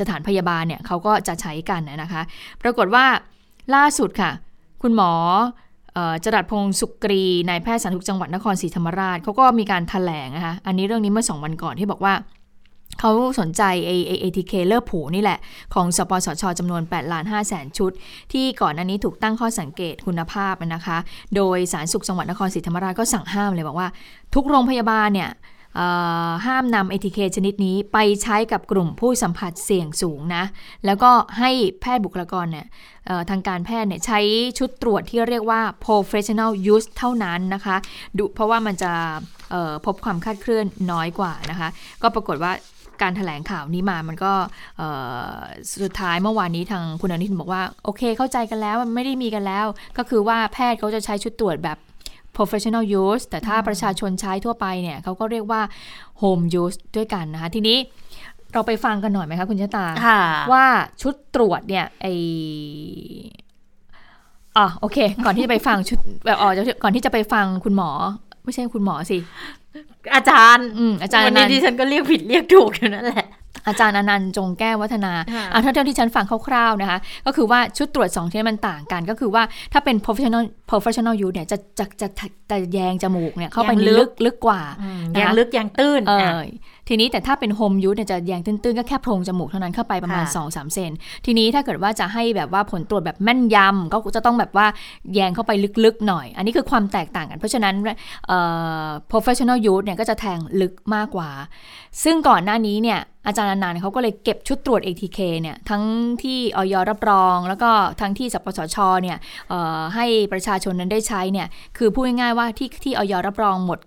[0.00, 2.22] สถานพยาบาลเนี่ยเขาก็จะใช้กันนะคะ
[2.62, 3.04] ปรากฏว่า
[3.74, 4.30] ล่าสุดค่ะ
[4.82, 5.12] คุณหมอ
[6.24, 12.14] จรัดพงศ์สุกรีนายแพทย์สาธารณสุขจังหวัดนครศรีธรรมราชเขาก็มีการถแถลงนะคะอันนี้เรื่องนี้เมื่อสองวันก่อนที่บอกว่า
[13.00, 13.10] เขา
[13.40, 15.38] สนใจ AATK เลิกผูนี่แหละ
[15.74, 17.92] ของสปสชจำนวน8ล้าน5แสนชุด
[18.32, 20.98] ที่ก่อนอันนี้ถูกตั้งข้อสังเกตคุณภาพนะคะ
[21.36, 23.88] โดยสารสุขจังหวัดนครศรีธรรมราชก็สั่งห้ามเลยบอกว่า
[24.34, 25.30] ทุกโรงพยาบาลเนี่ย
[26.46, 30.44] ห้ามนำ ATK ชนิดนี้ไปใช้กับกลุ่มผู้สัมผัสเสี่ยงสูงนะ
[30.86, 32.66] แล้วก็ให้แพทย์บุคลากรเนี่ย
[33.30, 34.20] ทางการแพทย์เนี่ยใช้
[34.58, 37.76] ชุดตรวจที่เรียกว่า professional use เท่านั้นนะคะ
[38.18, 38.92] ดูเพราะว่ามันจะ
[39.86, 41.68] พบความคาดเคลื่อนน้อยกว่านะคะ
[42.02, 42.52] ก็ปรากฏว่า
[43.02, 44.32] การถแถลงข่าวนี้มามันก็
[45.82, 49.66] สุดท้ายเมื่อวานนี้ทางคุณอนินบอกว่า โอเคเข้าใจกันแล้วมันไม่ได้มีกันแล้ว
[49.98, 51.78] ก็คือว่าแพทย์เขาจะใช้ชุดตรวจแบบ
[52.36, 55.60] professional use แต่ถ้าประชาชนใช้ทั่วไปเนี่ยเขาก็เรียกว่า
[56.20, 57.78] home use ด้วยกันนะคะ ทีนี้
[58.52, 59.86] เราไปฟังกันหน่อยไหมคะคุณชะตา
[60.52, 60.64] ว่า
[61.02, 62.06] ชุดตรวจเนี่ยไอ
[64.56, 66.50] อ๋อโอเค ก่อนที่จะไปฟังชุดแบบอ๋อ
[66.82, 67.90] ก่อนที่จะไปฟังคุณหมอ
[68.46, 69.18] ไม่ใช่คุณหมอสิ
[70.14, 73.26] อาจารย์อืมอาจารย์วันนี้ดิฉันก็เรียกผิดเรียกถูกอยู่นั่นแหละ
[73.68, 75.12] อาจารย์อนันต์จงแก้ววัฒนา
[75.52, 82.08] อ่าถ้าเท่าที่ฉันฟังคร่าวๆนะคะ ก็คือว่าชุดตรวจ2ชนิดมันต่างกัน ก็คือว่าถ้าเป็น professional professional use เนี่ยจะจะจะ
[82.50, 84.60] จะแยงจมูกเนี่ยเข้าไปลึกลึกกว่า
[85.14, 86.42] แยงลึกแยงตื้นเออ
[86.88, 90.90] ทีนี้แต่ถ้าเป็นโฮมยูสเนี่ยจะแยงตื้นๆ ก็แค่โพรงจมูกเท่านั้นเข้าไปประมาณ 2-3 เซน
[91.26, 94.66] ทีนี้ถ้าเกิดว่าจะให้แบบว่าผลตรวจแบบแม่นยำก็จะต้องแบบว่า
[95.14, 95.52] แยงเข้าไป
[95.84, 97.74] ลึกๆหน่อย อันนี้คือความแตกต่างกัน เพราะฉะนั้น
[99.10, 101.30] professional use เนี่ยก็จะแทงลึกมากกว่า
[102.04, 105.82] ซึ่งก่อนหน้านี้เนี่ยอาจารย์นันเขาก็เลยเก็บชุดตรวจ ATK เนี่ยทั้ง
[106.22, 107.70] ที่ออยรับรอง แล้วก็
[108.00, 109.18] ทั้งที่สปสชเนี่ย
[109.94, 111.46] ให้ประชาชนนั้นได้ใช้เนี่ย
[111.76, 113.80] คือพูดง่ายๆว่าที่ที่ออยรับรองหมด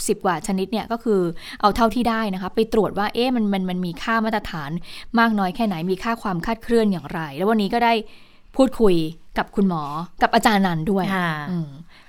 [0.00, 1.20] 60 กว่าชนิดเนี่ยก็คือ
[1.60, 4.70] เอาเท่าที่ได้นะคะ ไปตรวจว่าเอ๊ะมันมันมันมีค่ามาตรฐาน
[5.18, 7.92] มากน้อยแค่ไหนมีค่าความคาดเคลื่อนอย่างไร แล้ววันนี้ก็ได้
[8.56, 8.96] พูดคุย
[9.38, 9.82] กับคุณหมอ
[10.22, 11.04] กับอาจารย์นันด้วย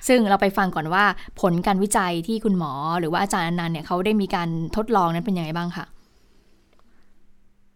[0.08, 1.04] ซึ่งเราไปฟังก่อนว่า
[1.42, 5.86] ผลการวิจัยที่คุณหมอ หรือว่าอาจารย์นันเนี่ยเขาได้มีการทดลองนั้นเป็นยังไงบ้างคะ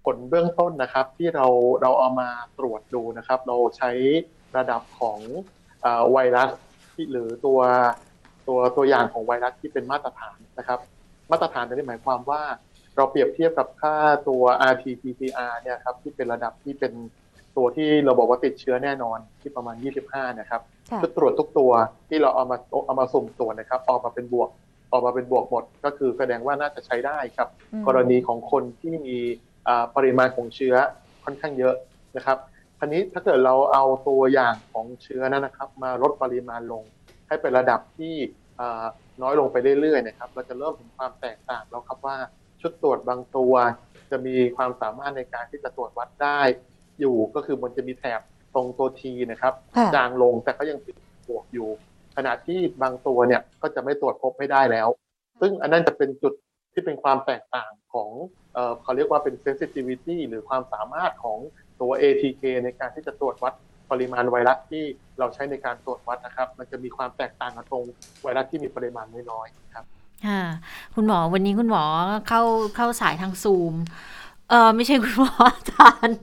[0.06, 1.48] ผลเบื้องต้นนะครับที่เรา
[1.82, 2.30] เราเอามา
[2.60, 3.92] ตรวจดูนะครับ เราใช้
[4.58, 5.20] ระดับของ
[6.12, 6.50] ไวรัส
[6.94, 7.60] ที่หรือตัว
[8.48, 10.80] ตัวตัวอย่างของไวรัสที่เป็นมาตรฐานนะครับ
[11.32, 12.42] มาตรฐานนี้หมายความว่า
[12.96, 13.96] เราเปรียบเทียบกับค่า
[14.28, 16.94] ตัว rt-pcr เนี่ยครับที่เป็นระดับที่เป็น
[17.58, 19.76] ตัวที่เราบอกว่าติดเชื้อแน่นอนที่ประมาณ
[20.08, 20.62] 25 นะครับ
[21.02, 21.72] ชุดตรวจทุกตัว
[22.10, 24.50] ที่เราเอามาเอามาสุ่มตรวจนะครับ ออกมาเป็นบวก
[24.92, 27.50] ออกมาเป็นบวกหมด ก็คือแสดงว่าน่าจะใช้ได้ครับ
[27.88, 29.18] กรณีของคนที่มี
[29.96, 30.76] ปริมาณของเชื้อ
[31.24, 31.76] ค่อนข้างเยอะ
[32.18, 32.38] นะครับ
[32.80, 36.84] ทีนี้ถ้าเกิดเราเอาตัวอย่างของเชื้อนั้นนะครับ มาลดปริมาณลง
[37.34, 38.16] ให้เป็นระดับที่
[39.22, 42.18] น้อยลงไปเรื่อยๆนะครับ เราจะเริ่มเห็นความแตกต่างแล้วครับว่า
[42.62, 43.54] ชุดตรวจบางตัว
[44.12, 46.40] จะมีความสามารถในการที่จะตรวจวัดได้
[47.00, 48.22] อยู่ก็คือมันจะมีแถบ
[48.56, 49.54] ตรงตัวทีนะครับ
[49.96, 50.96] จางลงแต่ก็ยังติด
[51.28, 51.70] บวกอยู่
[52.18, 54.88] ขณะที่บางตัวเนี่ยก็จะไม่ตรวจพบไม่ได้แล้ว
[55.42, 56.34] ซึ่งอันนั้นจะเป็นจุด
[56.74, 58.10] ที่เป็นความแตกต่างของ
[58.82, 61.40] เขาเรียกว่าเป็น sensitivity หรือความสามารถของ
[61.82, 63.54] ตตัว ATK ในการที่จะตรวจวัด
[63.94, 64.84] ปริมาณไวรัสที่
[65.20, 67.84] เราใช้ในการตรวจวัดนะครับ มันจะมีความแตกต่างกันตรง
[68.24, 69.86] ไวรัสที่มีปริมาณน้อยๆครับ
[70.28, 70.42] ค่ะ
[70.96, 71.84] คุณหมอวันนี้คุณหมอ
[72.28, 72.42] เข้า
[72.76, 73.74] เข้าสายทางซูม
[74.50, 76.18] เออไม่ใช่คุณหมออาจารย์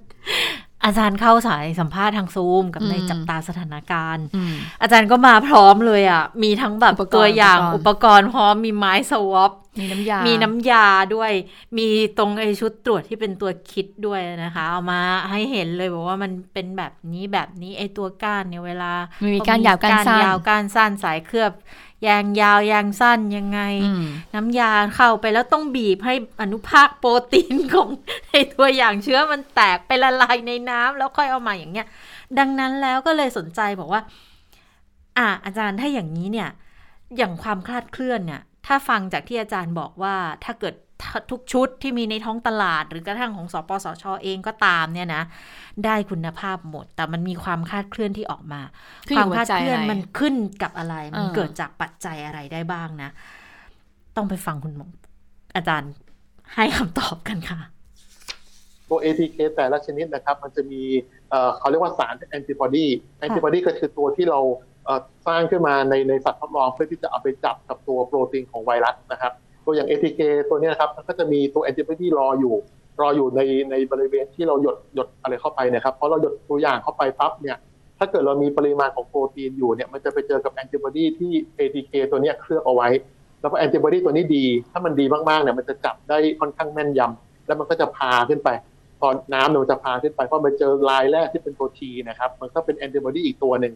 [0.85, 11.33] อาจารย์เข้าสายสัมภาษณ์ทางซูม กับอืมในจับตาสถานการณ์อืมอาจารย์ก็มาพร้อมเลยอะ มีทั้งแบบอุปกรณ์ตัวอย่างอุอุปปกกรรณ์ณ์พร้อมมีไม้สวอป มีน้ำยามีมีน้ำยาด้วย
[11.79, 21.53] มีตรงไอชุดตรวจที่เป็นตัวคิดด้วยนะคะ เอามาให้เห็นเลยบอกว่ามันเป็นแบบนี้แบบนี้ไอตัวก้านเนี่ยเวลามันมีก้านยาวก้านสั้นยาวก้านสั้นสายเคลือบ
[22.09, 24.05] ยางยาวยางสั้นยังไงอืม
[24.35, 27.89] น้ำยาเข้าไปแล้วต้องบีบให้อนุภาคโปรตีนของ
[28.29, 31.87] ในตัวอย่างเชื้อมันแตกไปละลายในน้ำแล้วค่อยเอามาอย่างเงี้ย
[32.39, 34.03] ดังนั้นแล้วก็เลยสนใจบอกว่า
[35.19, 36.49] อะอาจารย์ถ้าอย่างนี้เนี่ย
[37.17, 40.75] อย่างความคลาดเคลื่อนเนี่ย ถ้าฟังจากที่อาจารย์บอกว่าถ้าเกิด
[41.31, 45.23] ทุกชุดที่มีในท้องตลาด หรือกระทั่งของสปสชเองก็ตามเนี่ยนะ
[45.85, 48.61] ได้คุณภาพหมด แต่มันมีความคลาดเคลื่อนที่ออกมา
[49.09, 53.11] ขึ้นคอวามยู่คลาดกับเคลื่อนใจอะไรมันขึ้นกับอะไร มันเออเกิดจากปัจจัยอะไรได้บ้างนะ
[54.17, 54.89] ต้องไปฟังคุณหมอ
[55.57, 55.93] อาจารย์
[56.55, 57.59] ให้คำตอบกันค่ะ
[58.89, 60.83] ตัว ATK แต่ละชนิดนะครับ มันจะมี
[61.31, 62.87] เอ่อเขาเรียกว่าสารแอนติบอดี
[63.19, 64.69] แอนติบอดีก็คือตัวที่เราเอ่อ
[65.27, 69.33] สร้างขึ้นมาในในสัตว์ทดลองเพื่อที่จะเอาไปจับกับตัวโปรตีนของไวรัสนะครับ
[69.65, 72.55] ตัวอย่าง ATK ตัวนี้นะครับมันก็จะมีตัวแอนติบอดีรออยู่
[73.01, 73.41] รออยู่ใน
[73.71, 77.57] ในบริเวณที่เราหยดหยดอะไรเข้าไปนะครับเพราะเราหยดตัวอย่างเข้าไปปั๊บเนี่ย
[77.99, 82.89] ถ้าเกิดเรามีปริมาณของโปรตีนอยู่เนี่ยมันจะไปเจอกับแอนติบอดีที่ ATK ตัวนี้เคลือบเอาไว้
[83.41, 88.49] แล้วพอแอนติบอดีตัวนี้ดี ถ้ามันดีมากๆเนี่ยมันจะจับได้ค่อนข้างแม่นยำแล้วมันก็จะพาขึ้นไป
[89.03, 93.75] ตอนน้ำเนี่ยมันจะพาขึ้นไปเพราะมันเจอลายแรกที่เป็นตัวทีนะครับมันก็เป็นแอนติบอดีอีกตัวหนึ่ง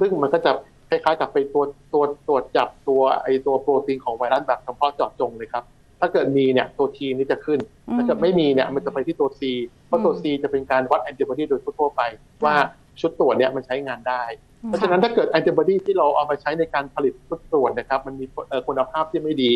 [0.00, 0.52] ซึ่งมันก็จะ
[0.90, 5.64] คล้ายๆกับไปตัวตัวตรวจจับตัวไอตัวโปรตีนของไวรัสแบบเฉพาะเจาะจงเลยครับ
[6.00, 7.60] ถ้าเกิดมีเนี่ยตัวทีนี้จะขึ้น
[7.96, 9.40] ถ้าเกิดไม่มีเนี่ยมันจะไปที่ตัว C
[9.86, 12.02] เพราะตัว C จะเป็นการวัดแอนติบอดีโดยทั่วๆไป
[12.44, 12.54] ว่า
[13.00, 14.22] ชุดตรวจเนี่ยมันใช้งานได้
[14.66, 19.52] เพราะฉะนั้นถ้าเกิดแอนติบอดีที่เราเอามาใช้ในการผลิตชุดตรวจนะครับ มันมีเอ่อคุณภาพที่ไม่ดี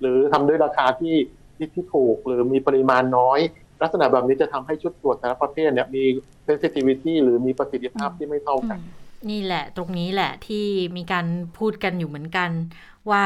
[0.00, 1.16] หรือทำด้วยราคาที่
[1.56, 3.40] ที่ที่ถูกหรือมีปริมาณน้อย
[3.82, 6.04] ลักษณะแบบนี้จะทำให้ชุดตรวจแต่ละประเภทเนี่ยมี
[6.46, 8.78] sensitivity หรือมีประสิทธิภาพที่ไม่เท่ากัน
[9.30, 10.64] นี่แหละตรงนี้แหละที่
[10.96, 11.26] มีการ
[11.58, 12.50] พูดกันอยู่เหมือนกัน
[13.10, 13.22] ว่า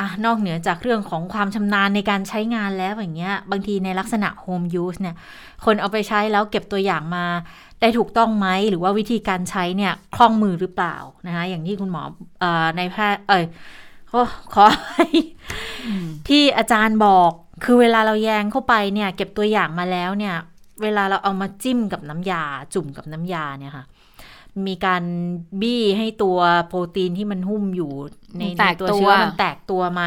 [0.00, 5.16] อะนอกเหนือจากเรื่องของความชำนาญในการใช้งานแล้วอย่างเงี้ย บางทีในลักษณะ home use เนี่ย
[5.64, 7.26] คนเอาไปใช้แล้วเก็บตัวอย่างมา
[7.80, 12.02] ได้ถูกต้องไหม หรือว่าวิธีการใช้เนี่ย คล่องมือหรือเปล่านะคะ อย่างที่คุณหมอ
[12.40, 13.44] เอ่อในแพทย์ เอ่ย
[14.10, 14.20] ขอ
[14.54, 15.06] ขอให้
[16.28, 17.32] ที่อาจารย์บอก
[17.64, 20.34] คือเวลาเราแยงเข้าไปเนี่ยเก็บตัวอย่างมาแล้วเนี่ย
[20.82, 22.42] เวลาเราเอามาจิ้มกับน้ำยา
[22.74, 23.84] จุ่มกับน้ำยาเนี่ยค่ะ
[24.66, 25.02] มีการ
[25.60, 26.38] บี้ให้ตัว
[26.68, 27.92] โปรตีนที่มันหุ้มอยู่
[28.38, 30.02] ในแตในกตัวตัวเชื้อมันแตกตัวไหม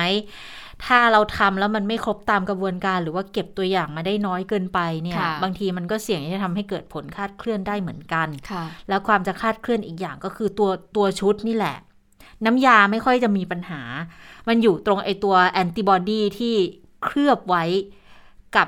[0.85, 11.77] ถ้าเราทำแล้วมันไม่ครบตามกระบวนการ หรือว่าเก็บตัวอย่างมาได้น้อยเกินไปเนี่ยค่ะบางทีมันก็เสี่ยงที่จะทำให้เกิดผลคลาดเคลื่อนได้เหมือนกันค่ะแล้วความจะคลาดเคลื่อนอีกอย่างก็คือตัวตัวชุดนี่แหละ
[12.45, 13.81] น้ำยาไม่ค่อยจะมีปัญหา
[14.47, 16.55] มันอยู่ตรงไอตัวแอนติบอดีที่
[17.03, 17.63] เคลือบไว้
[18.55, 18.67] กับ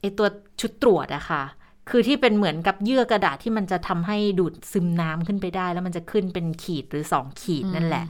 [0.00, 0.26] ไอตัว
[0.60, 1.42] ชุดตรวจอะค่ะ
[1.88, 8.04] คือที่เป็นเหมือนกับเยื่อกระดาษที่มันจะทำให้ดูดซึมน้ำขึ้นไปได้ แล้วมันจะขึ้นเป็นขีดหรือสองขีดนั่นแหละ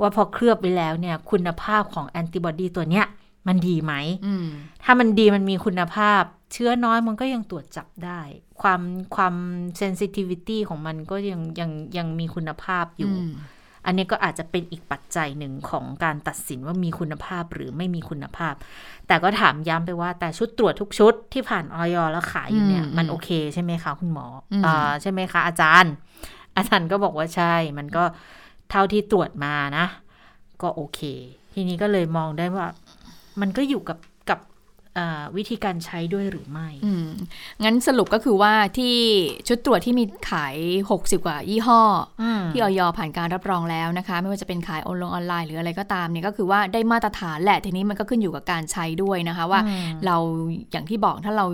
[0.00, 3.06] ว่าพอเคลือบไปแล้วเนี่ย คุณภาพของแอนติบอดีตัวเนี้ย
[3.48, 3.92] มันดีไหม
[4.26, 4.46] อืม
[4.82, 8.20] ถ้ามันดีมันมีคุณภาพ เชื้อน้อยมันก็ยังตรวจจับได้
[8.60, 8.80] ความ
[9.16, 9.34] ความ
[9.76, 13.12] เซนซิทิวิตี้ของมันก็ยังยังยังมีคุณภาพอยู่
[13.82, 18.54] อืมอันนี้ก็อาจจะเป็นอีกปัจจัยหนึ่งของการตัดสินว่ามีคุณภาพหรือไม่มีคุณภาพ
[19.06, 25.92] แต่ก็ถามย้ำไปว่าแต่ชุดตรวจทุกชุดที่ผ่านออยแล้วขายอยู่เนี่ยอืมมันโอเคใช่ไหมคะคุณหมออมอ่าใช่ไหมคะอาจารย์
[26.56, 28.04] อาจารย์ก็บอกว่าใช่ มันก็
[28.70, 29.86] เท่าที่ตรวจมานะ
[30.62, 31.00] ก็โอเค
[31.54, 32.66] ทีนี้ก็เลยมองได้ว่า
[33.40, 34.11] มันก็อยู่กับกับอ่า
[35.36, 37.08] วิธีการใช้ด้วยหรือไม่อืม
[37.64, 38.94] งั้นสรุปก็คือว่าที่
[39.48, 40.56] ชุดตรวจที่มีขาย
[40.90, 41.82] 60 กว่ายี่ห้อ
[42.22, 50.16] อมที่ออยผ่านการรับรองแล้วนะคะ ไม่ว่าจะเป็นขายออนไลน์หรืออะไรก็ตามเนี่ยก็คือว่าได้มาตรฐานแหละทีนี้มันก็ขึ้นอยู่กับการใช้ด้วยนะคะว่าอืมเรา
[50.72, 51.46] อย่างที่บอกถ้าเรา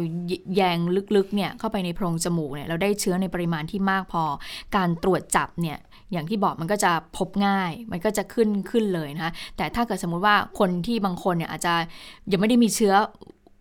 [0.56, 0.78] แยง
[1.16, 4.22] ลึกๆเนี่ยเข้าไปในโพรงจมูกเนี่ยเราได้เชื้อในปริมาณที่มากพอ
[4.76, 5.78] การตรวจจับเนี่ย
[6.12, 11.74] อย่างที่บอกมันก็จะพบง่าย มันก็จะขึ้นขึ้นเลยนะคะแต่ถ้าเกิดสมมุติว่าคนที่บางคนเนี่ยอาจจะ
[12.32, 12.94] ยังไม่ได้มีเชื้อ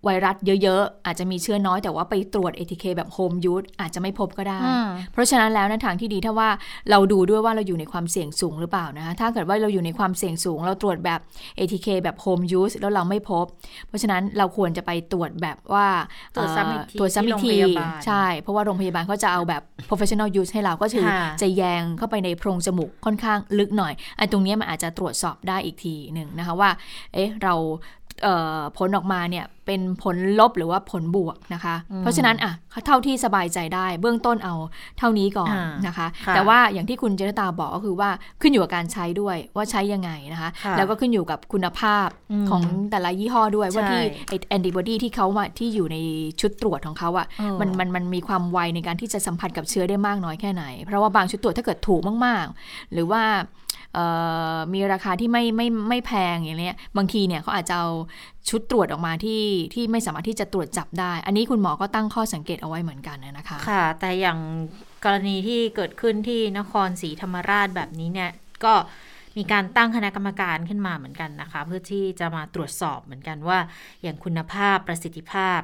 [0.08, 6.50] ไวรัสเยอะๆ อาจจะมีเชื้อน้อยแต่ว่าไปตรวจ ATK แบบโฮมยูสอาจจะไม่พบก็ได้อืมเพราะฉะนั้นแล้วในทางที่ดีถ้าว่า
[6.90, 11.20] เราดูด้วยว่าเราอยู่ในความเสี่ยงสูงหรือเปล่านะคะถ้าเกิดว่าเราอยู่ในความเสี่ยงสูง เราตรวจแบบ
[11.60, 13.46] ATK แบบ home use แล้วเราไม่พบ
[13.88, 15.88] เพราะฉะนั้นเราควรจะไปตรวจแบบว่า
[16.36, 26.70] ตรวจซ้ำอีกทีเตรวจซ้ำอีกทีที่โรงพยาบาลใช่ เพราะว่าโรงพยาบาลเขาจะเอาแบบ professional use ให้เราก็คือค่ะจะแยงเข้าไปในโพรงจมูกค่อนข้างลึกหน่อยไอ้ตรงเนี้ยมันอาจจะตรวจสอบได้อีกทีหนึ่งนะคะว่า
[27.14, 27.56] เอ๊ะเรา
[28.78, 32.54] ผลออกมาเนี่ยเป็นผลลบหรือว่าผลบวกนะคะ เพราะฉะนั้นอะ
[32.86, 34.56] เท่าที่สบายใจได้เบื้องต้นเอา
[35.00, 35.56] เท่านี้ก่อน
[35.88, 38.10] นะคะ แต่ว่าอย่างที่คุณเจษตาบอกก็คือว่า
[38.42, 42.08] ขึ้นอยู่กับการใช้ด้วยว่าใช้ยังไงนะคะ แล้วก็ขึ้นอยู่กับคุณภาพ
[42.50, 45.98] ของแต่ละยี่ห้อด้วยว่าที่ไอแอนติบอดีที่เขามาที่อยู่ใน
[46.42, 47.28] ชุดตรวจของเขาอะ่ะ
[47.60, 53.24] มันมันมันมีความไวในการที่จะสัมผัสกับเชื้อได้มากน้อยแค่ไหน เพราะว่าบางชุดตรวจถ้าเกิดถูกมาก ๆ หรือว่า
[54.74, 57.90] มีราคาที่ไม่ไม่ไม่แพงอย่างเนี้ยบางทีเนี่ยเขาอาจจะเอา
[58.50, 64.40] ชุดตรวจออกมาที่ที่ไม่สามารถที่จะตรวจจับได้ อันนี้คุณหมอก็ตั้งข้อสังเกตเอาไว้เหมือนกันนะคะ ค่ะ แต่อย่าง
[65.04, 68.30] กรณีที่เกิดขึ้นที่นครศรีธรรมราชแบบนี้เนี่ย
[68.66, 68.74] ก็
[69.38, 73.60] มีการตั้งคณะกรรมการขึ้นมาเหมือนกันนะคะ เพื่อที่จะมาตรวจสอบเหมือนกันว่า
[74.02, 75.60] อย่างคุณภาพประสิทธิภาพ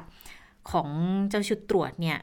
[0.70, 0.88] ของ
[1.28, 2.18] เจ้าชุดตรวจเนี่ย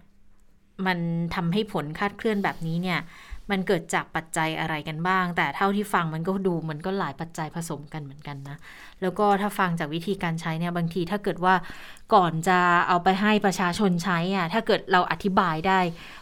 [0.85, 0.99] มัน
[1.35, 2.99] ทำให้ผลคาดเคลื่อนแบบนี้เนี่ย
[3.51, 8.57] มันเกิดจากปัจจัยอะไรกันบ้าง แต่เท่าที่ฟังมันก็ดูมันก็หลายปัจจัยผสมกันเหมือนกันนะ
[9.01, 11.55] แล้วก็ถ้าฟังจากวิธีการใช้เนี่ยบางทีถ้าเกิดว่า
[12.13, 15.79] ก่อนจะเอาไปให้ประชาชนใช้อะถ้าเกิดเราอธิบายได้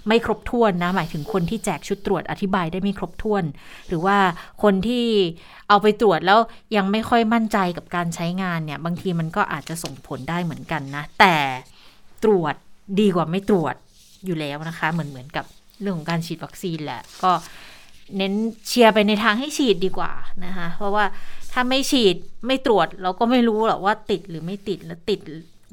[0.07, 3.43] ไม่ครบถ้วนนะ หมายถึงคนที่แจกชุดตรวจอธิบายได้ไม่ครบถ้วน
[3.87, 4.17] หรือว่า
[4.63, 5.05] คนที่
[5.69, 6.39] เอาไปตรวจแล้ว
[6.75, 11.35] ยังไม่ค่อยมั่นใจกับการใช้งานเนี่ย บางทีมันก็อาจจะส่งผลได้เหมือนกันนะ แต่
[12.23, 12.55] ตรวจ
[12.99, 13.75] ดีกว่าไม่ตรวจ
[14.25, 15.45] อยู่แล้วนะคะ เหมือนเหมือนกับ
[15.81, 17.31] เรื่องของการฉีดวัคซีนแหละ ก็
[18.17, 18.33] เน้น
[18.67, 20.11] เชียร์ไปในทางให้ฉีดดีกว่า
[20.45, 21.05] นะคะ เพราะว่า
[21.51, 22.15] ถ้าไม่ฉีด
[22.47, 25.19] ไม่ตรวจเราก็ไม่รู้หรอกว่าติดหรือไม่ติดแล้วติด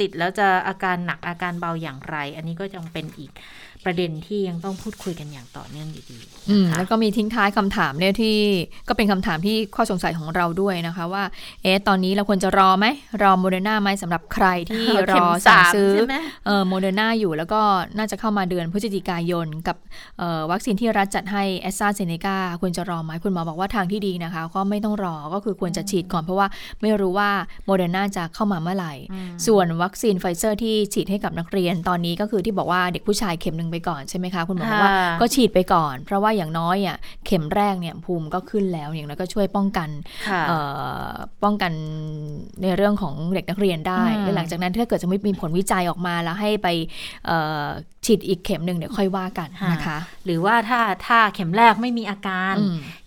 [0.00, 3.32] ติดแล้วจะอาการหนักอาการเบาอย่างไร อันนี้ก็จังเป็นอีก
[3.86, 8.36] ประเด็นที่ยังต้องพูดคุยกันอย่างต่อเนื่องดีๆอืมแล้วก็มีทิ้งท้ายคำถามเนี่ยที่
[8.88, 11.24] ก็เป็นคำถามที่ข้อสงสัยของเราด้วยนะคะว่า
[11.62, 12.86] เอ๊ะตอนนี้เราควรจะรอไหม
[13.22, 15.94] รอโมเดอร์นาไหมสำหรับใครที่รอสั่งซื้อ
[16.46, 17.60] เออโมเดอร์นาอยู่แล้วก็
[17.98, 19.76] น่าจะเข้ามาเดือนพฤศจิกายนกับ
[20.50, 26.46] วัคซีนที่รัฐจัดให้แอสตราเซเนกาควรจะรอไหมคุณหมอบอกว่าทางที่ดีนะคะ ก็ไม่ต้องรอก็คือควรจะฉีดก่อนเพราะว่า
[26.82, 27.30] ไม่รู้ว่า
[27.64, 28.94] โมเดอร์นาจะเข้ามาเมื่อไหร่
[29.46, 39.88] ส่วนวัคซีนไฟเซอร์ที่ฉีดให้กับนักเรียนตอนนี้ก็คือที่บอกว่าเด็กผู้ชายเข็มหนึ่งไปก่อนใช่ไหมคะ คุณหมอบอกว่าก็ฉีดไปก่อน เพราะว่าอย่างน้อยอะเข็มแรกเนี่ยภูมิก็ขึ้นแล้วอย่างน้อยก็ช่วยป้องกัน
[41.44, 41.72] ป้องกัน
[42.62, 46.68] ในเรื่องของเด็กนักเรียนได้และหลังจากนั้นถ้าเกิดจะไม่มีผลวิจัยออกมาแล้วให้ไป
[48.04, 52.54] ฉีดอีกเข็มหนึ่งเดี๋ยวค่อยว่ากันนะคะ หรือว่าถ้าถ้าเข็มแรกไม่มีอาการ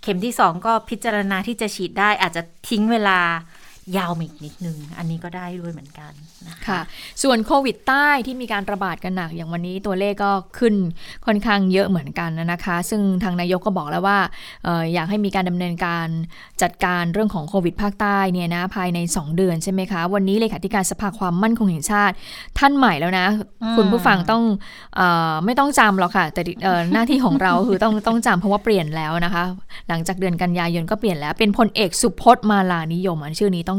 [0.03, 3.19] เข็มที่สองก็พิจารณาที่จะฉีดได้อาจจะทิ้งเวลา
[3.97, 6.11] ยาวอีกนิดนึง อันนี้ก็ได้ด้วยเหมือนกัน
[6.47, 6.81] นะคะคะ
[7.23, 10.75] ส่วนโควิดใต้ที่มีการระบาดกันหนักอย่างวันนี้ตัวเลขก็ขึ้น
[11.25, 14.19] ค่อนข้างเยอะเหมือนกันนะคะ ซึ่งทางนายกก็บอกแล้วว่า
[14.67, 16.07] อออยากให้มีการดำเนินการ
[16.61, 22.15] จัดการเรื่องของโควิดภาคใต้เนี่ยนะภายใน 2 เดือนใช่ไหมคะ วันนี้เลขาธิการสภาความมั่นคงแห่งชาติ
[22.59, 23.25] ท่านใหม่แล้วนะ
[23.77, 24.43] คุณผู้ฟังต้อง
[24.99, 25.01] อ
[25.45, 26.41] ไม่ต้องจำหรอกค่ะ แต่
[26.93, 29.43] หน้าที่ของเราคือต้องต้องจำเพราะว่าเปลี่ยนแล้วนะคะ
[29.89, 33.78] หลังจากเดือนกันยายนก็เปลี่ยนแล้วเป็นพลเอกสุพจน์มาลานิยมอันชื่อนี้ต้อง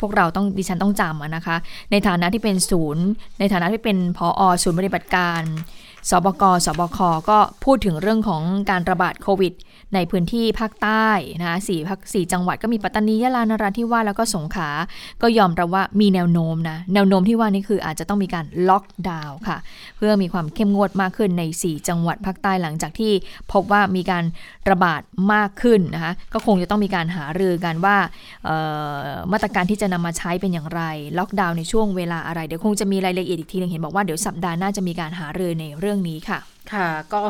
[0.00, 1.56] พวกเราต้องดิฉันต้องจำนะคะ
[1.90, 3.04] ในฐานะที่เป็นศูนย์
[3.38, 5.42] ในฐานะที่เป็นพออศูนย์ปฏิบัติการ
[6.10, 6.98] สบกสบค
[7.30, 9.52] ก็พูดถึงเรื่องของการระบาดโควิด
[9.94, 11.08] ในพื้นที่ภาคใต้
[11.40, 14.70] นะสี่ภาคสี่จังหวัดก็มีปัตตานียะลานราธิวาสแล้วก็สงขลา
[15.22, 19.58] ก็ยอมรับว่ามีแนวโน้มนะแนวโน้มที่ว่านี่คืออาจจะต้องมีการล็อกดาวน์ค่ะ
[19.96, 23.12] เพื่อมีความเข้มงวดมากขึ้นใน 4 จังหวัดภาคใต้หลังจากที่
[23.52, 24.24] พบว่ามีการ
[24.70, 27.96] ระบาดมากขึ้นนะคะก็คงจะต้องมีการหารือกันว่า
[29.32, 30.82] มาตรการที่จะนำมาใช้เป็นอย่างไร
[31.18, 36.40] ล็อกดาวน์ในช่วงเวลาอะไร เดี๋ยวคงจะมีรายละเอียดอีกทีนึงเห็นบอกว่าเดี๋ยวสัปดาห์หน้าจะมีการหารือในเรื่องนี้ค่ะ
[36.72, 37.22] ค่ะก็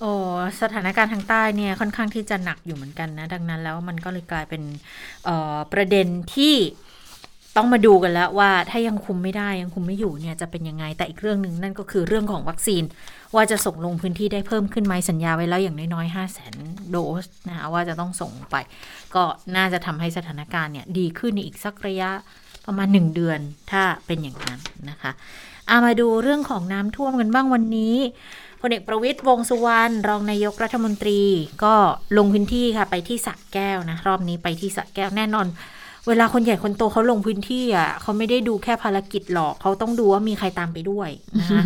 [0.00, 0.10] โอ้
[0.62, 4.62] สถานการณ์ทางใต้เนี่ยค่อนข้างที่จะหนักอยู่เหมือนกันนะ ดังนั้นแล้วมันก็เลยกลายเป็น
[5.72, 6.54] ประเด็นที่
[7.56, 12.82] ต้องมาดูกันแล้วว่าถ้ายังคุมไม่ได้ยังคุมไม่อยู่เนี่ยจะเป็นยังไง แต่อีกเรื่องหนึ่งนั่นก็คือเรื่องของวัคซีน
[13.34, 16.54] ว่าจะส่งลงพื้นที่ได้เพิ่มขึ้นไหมสัญญาไว้แล้วอย่างน้อยๆห้าแสน
[16.90, 18.56] โดสนะคะว่าจะต้องส่งไป
[19.14, 19.22] ก็
[19.56, 22.10] น่าจะทำให้สถานการณ์เนี่ยดีขึ้นในอีกสักระยะ
[22.66, 23.38] ประมาณหนึ่งเดือน
[23.70, 25.12] ถ้าเป็นอย่างนั้นนะคะ
[25.68, 27.94] เอามาดูเรื่องของน้ำท่วมกันบ้างวันนี้
[28.62, 31.20] พลเอกประวิตยวงสุวรรณรองนายกรัฐมนตรี
[31.64, 31.74] ก็
[32.16, 35.46] ลงพื้นที่ค่ะไปที่สักแก้วนะ รอบนี้ไปที่สักแก้วแน่นอน
[36.08, 41.62] เวลาคนใหญ่คนโตเขาลงพื้นที่อะเขาไม่ได้ดูแค่ภารกิจหรอกเขาต้องดูว่ามีใครตามไปด้วยนะคะ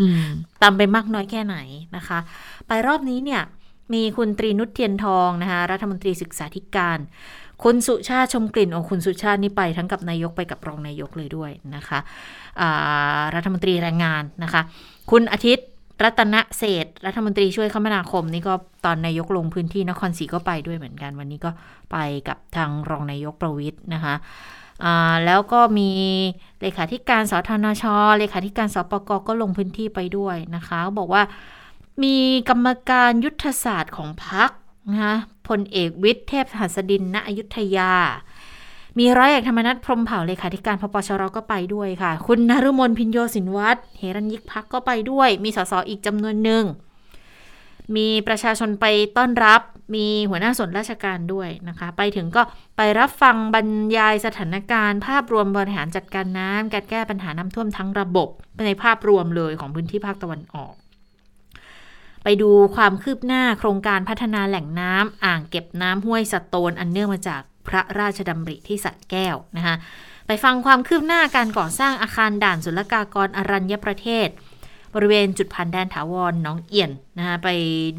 [0.62, 1.56] ตามไปมากน้อยแค่ไหน
[1.96, 2.18] นะคะ
[2.68, 3.42] ไปรอบนี้เนี่ย
[3.94, 6.98] มีคุณตรีนุชเทียนทองนะคะรัฐมนตรีศึกษาธิการ
[7.64, 11.98] คุณสุชาติชมกลิ่นองคุณสุชาตินี่ไปทั้งกับนายกไปกับรองนายกเลยด้วยนะคะ
[13.35, 14.62] รัฐมนตรีแรงงานนะคะ
[15.11, 15.66] คุณอาทิตย์
[16.04, 18.54] รัตนเศษรัฐมนตรีช่วยคมนาคม นี่ก็
[18.85, 21.50] ตอนนายกลงพื้นที่นครศรีก็ไปด้วยเหมือนกัน วันนี้ก็
[21.92, 21.96] ไป
[22.28, 24.14] กับทางรองนายกประวิทย์นะคะ
[25.26, 25.90] แล้วก็มี
[26.61, 27.85] เลขาธิการสทนช
[28.18, 31.22] เลขาธิการสปกก็ลงพื้นที่ไปด้วยนะคะบอกว่า
[32.02, 32.16] มี
[32.48, 34.50] กรรมการยุทธศาสตร์ของพัก
[34.90, 35.16] นะคะ
[35.48, 37.92] พลเอกวิทย์เทพหัสดินณอยุธยา
[38.98, 46.64] มีร้อยเอกธรรมนัฐพรมเผ่าเลขาธิการพปชรก็ไปด้วยค่ะ คุณนฤมลพินโยสินวัตรเฮรัญยิกพักก็ไปด้วย มีสสอีกจำนวนหนึ่ง
[47.96, 49.61] มีประชาชนไปต้อนรับ
[49.94, 52.42] มีหัวหน้าส่วนราชการด้วยนะคะ ไปถึงก็
[52.76, 58.28] ไปรับฟังบรรยายสถานการณ์ ภาพรวมบริหารจัดการน้ำการแก้ปัญหาน้ำท่วมทั้งระบบ
[58.66, 60.74] ในภาพรวมเลยของพื้นที่ภาคตะวันออก
[62.24, 69.74] ไปดูความคืบหน้าโครงการพัฒนาแหล่งน้ำอ่างเก็บน้ำห้วยสะโตนอันเนื่องมาจาก พระราชดำริที่สัตแก้วนะคะ
[70.26, 74.29] ไปฟังความคืบหน้าการก่อสร้างอาคารด่านศุลกากรอรัญญประเทศ
[74.94, 77.48] บริเวณจุดผ่านแดนถาวรน้องเอี่ยนนะคะไป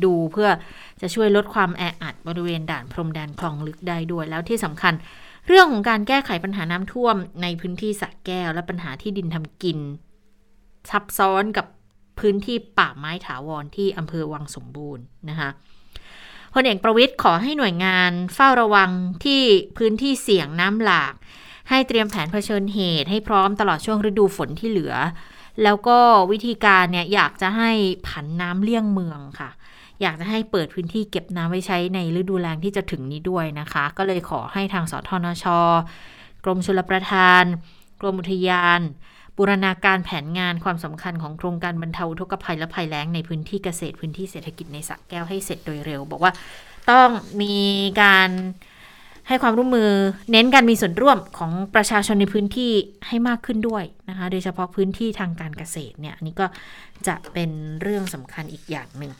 [0.04, 0.50] ดูเพื่อ
[1.02, 4.94] จะช่วยลดความแออัดบริเวณด่านพรมแดนคลองลึกได้ด้วยแล้วที่สำคัญ
[5.48, 9.80] เรื่องของการแก้ไขปัญหาน้ำท่วมในพื้นที่สระแก้ว และปัญหาที่ดินทำกิน
[10.90, 11.66] ซับซ้อนกับ
[12.20, 15.50] พื้นที่ป่าไม้ถาวรที่อำเภอวังสมบูรณ์นะคะ
[16.60, 18.92] พลเอกประวิทย์ขอให้หน่วยงานเฝ้าระวัง
[19.24, 19.42] ที่
[19.78, 21.14] พื้นที่เสี่ยงน้ำหลาก
[21.70, 24.94] ให้เตรียมแผนเผชิญเหตุให้พร้อมตลอดช่วงฤดูฝนที่เหลือ
[25.64, 26.00] แล้วก็
[26.32, 27.72] วิธีการเนี่ยอยากจะให้
[28.08, 29.50] ผันน้ำเลี่ยงเมืองค่ะ
[30.02, 35.46] อยากจะให้เปิดพื้นที่เก็บน้ำไว้ใช้ในฤดูแล้งที่จะถึงนี้ด้วยนะคะ ก็เลยขอให้ทางสทนช
[36.44, 37.44] กรมชลประทาน
[38.02, 38.82] กรมอุทยาน
[39.38, 46.32] บูรณาการแผนงานความสำคัญของโครงการบรรเทาอุกภัยและภัยแล้งในพื้นที่เกษตรพื้นที่เศรษฐกิจในสระแก้วให้เสร็จโดยเร็ว บอกว่า
[46.90, 47.10] ต้อง
[47.42, 47.54] มี
[48.02, 48.30] การ
[49.28, 49.90] ให้ความร่วมมือ
[50.32, 52.72] เน้นการมีส่วนร่วมของประชาชนในพื้นที่
[53.08, 56.46] ให้มากขึ้นด้วยนะคะ โดยเฉพาะพื้นที่ทางการเกษตรเนี่ยอันนี้ก็
[57.08, 57.50] จะเป็น
[57.82, 59.12] เรื่องสำคัญอีกอย่างหนึ่ง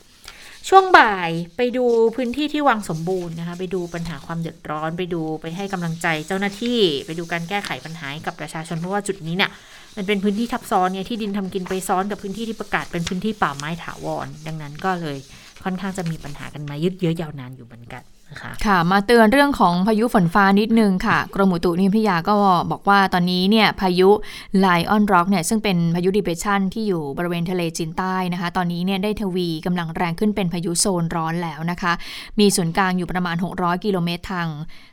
[0.68, 1.84] ช่วงบ่ายไปดู
[2.16, 9.50] พื้นที่ที่วังสมบูรณ์นะคะ ไปดูปัญหาความเดือดร้อน ไปดูไปให้กำลังใจเจ้าหน้าที่ ไปดูการแก้ไขปัญหาให้กับประชาชนเพราะว่าจุดนี้เนี่ย
[9.98, 15.18] มันเป็นพื้นที่ทับซ้อนเนี่ยที่ดินทำกินไปซ้อนกับพื้นที่ที่ประกาศเป็นพื้นที่ป่าไม้ถาวร ดังนั้นก็เลย
[15.64, 22.34] ค่อนข้างจะมีปัญหากันมายืดเยื้อยาวนานอยู่เหมือนกันนะคะค่ะ มาเตือนเรื่องของพายุฝนฟ้านิดนึงค่ะ กรมอุตุนิยมวิทยาก็
[22.72, 24.10] บอกว่าตอนนี้เนี่ยพายุ
[24.58, 31.92] ไลออนร็อกเนี่ยซึ่งเป็นพายุดิเพชันที่อยู่บริเวณทะเลจีนใต้นะคะ ตอนนี้เนี่ยได้ทวีกำลังแรงขึ้นเป็นพายุโซนร้อนแล้วนะคะ
[32.40, 34.48] มีศูนย์กลางอยู่ประมาณ 600 กิโลเมตรทาง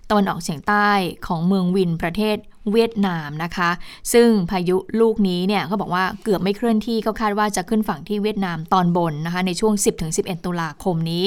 [0.10, 0.89] ตะวันออกเฉียงใต้
[1.28, 2.38] ของเมืองวินประเทศ
[2.74, 3.70] เวียดนามนะคะ
[4.13, 9.74] ซึ่งพายุลูกนี้เนี่ยเขาบอกว่าเกือบไม่เคลื่อนที่ก็คาดว่าจะขึ้นฝั่งที่เวียดนามตอนบนนะคะในช่วง
[10.10, 11.26] 10-11 ตุลาคมนี้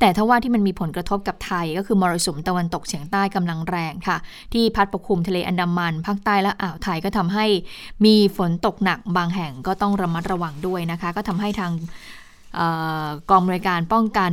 [0.00, 4.16] แต่ถ้าว่าที่มันมีผลกระทบกับไทยก็คือมรสุมตะวันตกเฉียงใต้กำลังแรงค่ะ
[4.52, 7.46] ที่พัดปกคลุมทะเลอันดามันภาคใต้และอ่าวไทยก็ทำให้
[8.04, 11.72] มีฝนตกหนักบางแห่งก็ต้องระมัดระวังด้วยนะคะ ก็ทำให้ทาง
[12.58, 12.60] อ
[13.06, 14.32] อกองบริการป้องกัน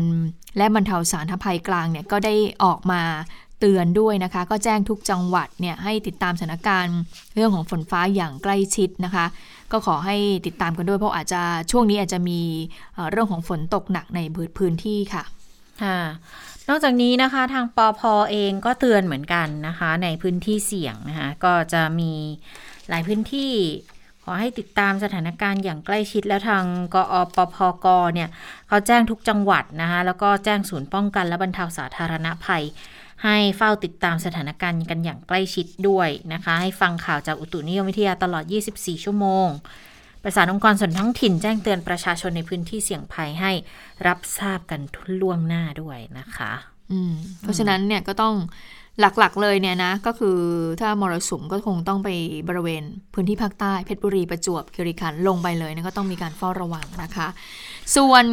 [0.57, 3.01] และบรรเทาสาธารณภัยกลางเนี่ยก็ได้ออกมา
[3.65, 6.97] ตือนด้วยนะคะ ก็แจ้งทุกจังหวัดเนี่ยให้ติดตามสถานการณ์
[7.35, 9.25] เรื่องของฝนฟ้าอย่างใกล้ชิดนะคะ
[9.71, 12.41] ก็ขอให้ติดตามกันด้วยเพราะอาจจะช่วงนี้อาจจะมี
[13.11, 14.19] เรื่องของฝนตกหนักใน
[14.57, 15.23] พื้นที่ค่ะ
[15.83, 15.99] ค่ะ
[16.69, 22.11] นอกจากนี้นะคะทางปอพอเองก็เตือนเหมือนกันนะคะ ในพื้นที่เสี่ยงนะคะก็จะมี
[22.89, 23.51] หลายพื้นที่
[24.23, 28.29] ขอให้ติดตามสถานการณ์อย่างใกล้ชิดแล้วทางกอปพกเนี่ย
[28.67, 32.63] เขาแจ้งทุกจังหวัดนะคะแล้วก็แจ้งศูนย์ป้องกันและบรรเทาสาธารณภัย
[33.25, 38.43] ให้เฝ้าติดตามสถานการณ์กันอย่างใกล้ชิดด้วยนะคะ ให้ฟังข่าวจากอุตุนิยมวิทยาตลอด
[38.75, 39.47] 24 ชั่วโมง
[40.23, 43.51] ประสานองค์กรส่วนท้องถิ่นแจ้งเตือนประชาชนในพื้นที่เสี่ยงภัยให้
[44.07, 46.51] รับทราบกันทุนล่วงหน้าด้วยนะคะ
[46.91, 48.35] อืม เพราะฉะนั้นเนี่ยก็ต้อง
[48.99, 50.37] หลักๆเลยเนี่ยนะ ก็คือ
[50.81, 52.09] ถ้ามรสุมก็คงต้องไป
[52.47, 52.83] บริเวณ
[53.13, 57.27] พื้นที่ภาคใต้เพชรบุรีประจวบคีรีขันธ์ลงไปเลยนะก็ต้องมีการเฝ้าระวังนะคะ
[57.95, 58.25] ส่วน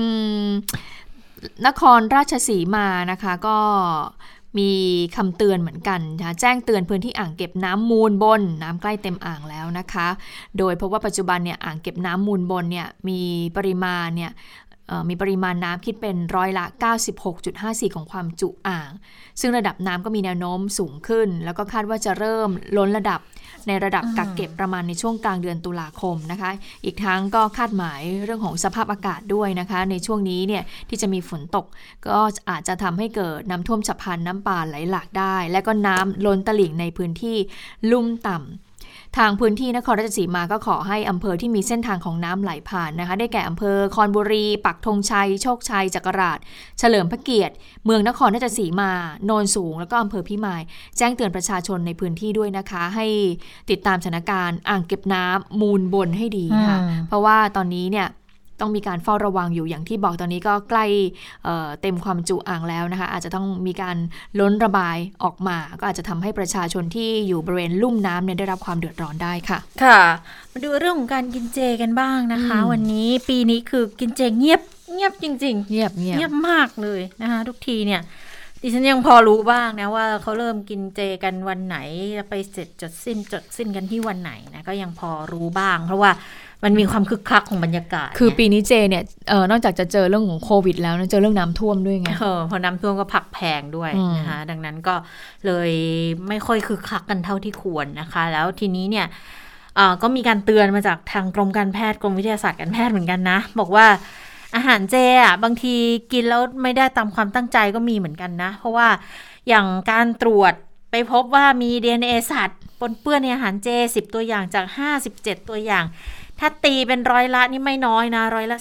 [1.67, 3.59] นครราชสีมานะคะก็
[4.59, 4.71] มี
[5.17, 10.09] คำเตือนเหมือนกันนะแจ้งเตือนพื้นที่อ่างเก็บน้ำมูลบน น้ำใกล้เต็มอ่างแล้วนะคะ
[10.59, 13.21] โดยเพราะว่าปัจจุบันเนี่ยอ่างเก็บน้ำมูลบนเนี่ยมี
[13.57, 14.33] ปริมาณเนี่ย
[15.09, 16.65] มีปริมาณน้ำคิดเป็นร้อยละ
[17.31, 18.91] 96.54 ของความจุอ่าง
[19.41, 23.21] ซึ่งระดับน้ำก็มีแนวโน้มสูงขึ้น แล้วก็คาดว่าจะเริ่มล้นระดับ
[23.69, 26.51] ในระดับกักเก็บประมาณในช่วงกลางเดือนตุลาคมนะคะ
[26.85, 31.67] อีกทั้งก็คาดหมายเรื่องของสภาพอากาศด้วยนะคะ ในช่วงนี้เนี่ยที่จะมีฝนตก
[32.07, 37.37] ก็อาจจะทำให้เกิดน้ำท่วมฉับพลันน้ำป่าไหลหลากได้ และก็น้ำล้นตลิ่งในพื้นที่
[37.91, 38.72] ลุ่มต่ำ
[39.19, 46.39] ทางพื้นที่นครราชสีมาก็ขอให้อำเภอที่มีเส้นทางของน้ำไหลผ่านนะคะ ได้แก่อำเภอคอนบุรี ปักธงชัย โชคชัย จักราช
[46.79, 47.55] เฉลิมพระเกียรติ
[47.85, 48.93] เมืองนครราชสีมา
[49.25, 50.63] โนนสูง แล้วก็อำเภอพิมาย
[50.99, 53.07] แจ้งเตือนประชาชนในพื้นที่ด้วยนะคะ ให้
[53.71, 58.09] ติดตามสถานการณ์อ่างเก็บน้ำมูลบนให้ดีค่ะอืมเพราะว่าตอนนี้เนี่ย
[58.63, 60.87] ต้องมีการเฝ้าระวังอยู่อย่างที่บอกตอนนี้ก็ใกล้
[61.45, 63.97] เอ่อเต็มความจุอ่างแล้วนะคะ อาจจะต้องมีการ
[64.41, 70.01] ล้นระบายออกมา ก็อาจจะทำให้ประชาชนที่อยู่บริเวณลุ่มน้ำเนี่ยได้รับความเดือดร้อนได้ค่ะ ค่ะ
[70.53, 74.61] มาดูเรื่องของการกินเจกันบ้างนะคะอืมวันนี้ปีนี้คือกินเจเงียบ
[74.93, 78.03] เงียบจริง ๆ เงียบเงียบเงียบมากเลยนะคะ ทุกทีเนี่ย
[78.65, 81.77] ดิฉันยังพอรู้บ้างนะว่าเขาเริ่มกินเจกันวันไหน
[82.17, 86.11] จะไปเสร็จจดสิ้นจดสิ้นกันที่วันไหนนะก็ยังพอรู้บ้าง เพราะว่า
[86.65, 94.95] มันมีความคึกคักของบรรยากาศ คือไงปีนี้เจเนี่ยเออนอกจากจะเจอเรื่องของโควิด แล้วนะเจอเรื่องน้ำท่วมด้วยไงเออพอน้ำท่วมก็ผักแพงด้วยอืมนะคะดังนั้นก็
[95.47, 95.71] เลย
[96.29, 99.07] ไม่ค่อยคึกคักกันเท่าที่ควรนะคะ แล้วทีนี้เนี่ย
[99.77, 103.87] เอ่อก็มีการเตือนมาจากทางกรมการแพทย์กรมวิทยาศาสตร์การแพทย์เหมือนกันนะ บอกว่า
[104.57, 105.75] อาหารเจอะบางที
[106.13, 108.89] กินแล้วไม่ได้ตามความตั้งใจก็มีเหมือนกันนะ เพราะว่า
[109.49, 110.55] อย่างการตรวจ
[110.91, 114.65] ไปพบว่ามี DNA สัตว์ปนเปื้อนในอาหารเจ 10 ตัวอย่างจาก
[115.09, 115.85] 57 ตัวอย่าง
[116.45, 118.59] ถ้าตีเป็นร้อยละนี่ไม่น้อยนะร้อยละ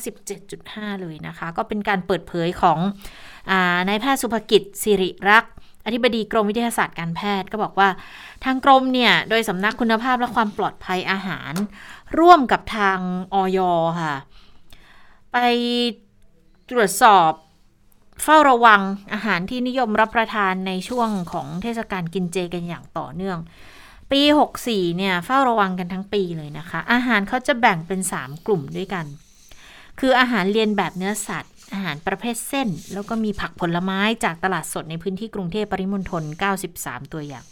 [0.50, 2.80] 17.5 เลยนะคะ ก็เป็นการเปิดเผยของ
[3.52, 5.54] อานายแพทย์สุภกิจสิริรักษ์
[5.86, 7.90] อธิบดีกรมวิทยาศาสตร์การแพทย์ก็บอกว่า
[8.44, 11.54] ทางกรมเนี่ยโดยสำนักคุณภาพและความปลอดภัยอาหาร
[12.20, 13.00] ร่วมกับทาง
[13.34, 13.60] ออย
[14.02, 14.16] ค่ะ
[15.34, 15.38] ไป
[16.70, 17.32] ตรวจสอบ
[18.24, 18.82] เฝ้าระวัง
[19.14, 23.38] อาหารที่นิยมรับประทานในช่วงของเทศกาลกินเจกันอย่างต่อเนื่อง
[24.12, 24.22] ปี
[24.60, 29.06] 64 เนี่ยเฝ้าระวังกันทั้งปีเลยนะคะ อาหารเขาจะแบ่งเป็น 3 กลุ่มด้วยกัน
[30.00, 36.24] คืออาหารเรียนแบบเนื้อสัตว์ อาหารประเภทเส้น แล้วก็มีผักผลไม้จากตลาดสดในพื้นที่กรุงเทพปริมณฑล
[36.68, 37.46] 93 ตัวอย่าง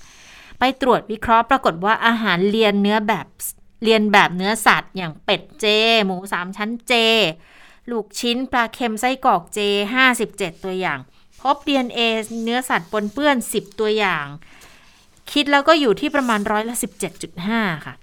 [0.60, 3.28] ไปตรวจวิเคราะห์ปรากฏว่าอาหารเรียนเนื้อแบบ
[3.84, 5.66] เรียนแบบเนื้อสัตว์ อย่างเป็ดเจ
[6.06, 6.94] หมูสามชั้นเจ
[7.92, 9.60] ลูกชิ้นปลาเค็มไส้กรอกเจ
[10.14, 11.00] 57 ตัวอย่าง
[11.42, 12.00] พบ DNA
[12.44, 14.26] เนื้อสัตว์ปนเปื้อน 10 ตัวอย่าง
[15.34, 16.76] คิดแล้วก็อยู่ที่ประมาณร้อยละ
[17.30, 17.96] 17.5 ค่ะ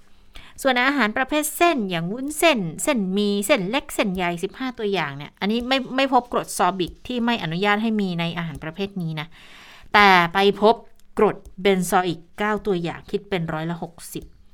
[0.61, 9.27] ส่วนอาหารประเภทเส้นอย่างวุ้นเส้น เส้นมีเส้นเล็กเส้นใหญ่ 15 ตัวอย่างเนี่ย อันนี้ไม่ไม่พบกรดซอร์บิกที่ไม่อนุญาตให้มีในอาหารประเภทนี้นะ
[9.93, 10.75] แต่ไปพบ
[11.17, 13.75] กรดเบนโซอิก9 ตัวอย่างคิดเป็นร้อยละ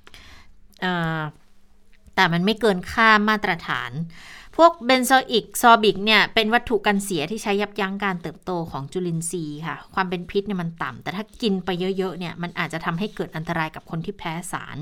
[0.09, 3.91] 60แต่มันไม่เกินค่ามาตรฐาน
[4.57, 14.77] พวกเบนโซอิกซอร์บิกเนี่ยเป็นวัตถุกันเสียที่ใช้ยับยั้งการเติบโตของจุลินทรีย์ค่ะ ความเป็นพิษเนี่ยมันต่ำแต่ถ้ากินไปเยอะๆเนี่ยมันอาจจะทำให้เกิดอันตรายกับคนที่แพ้สาร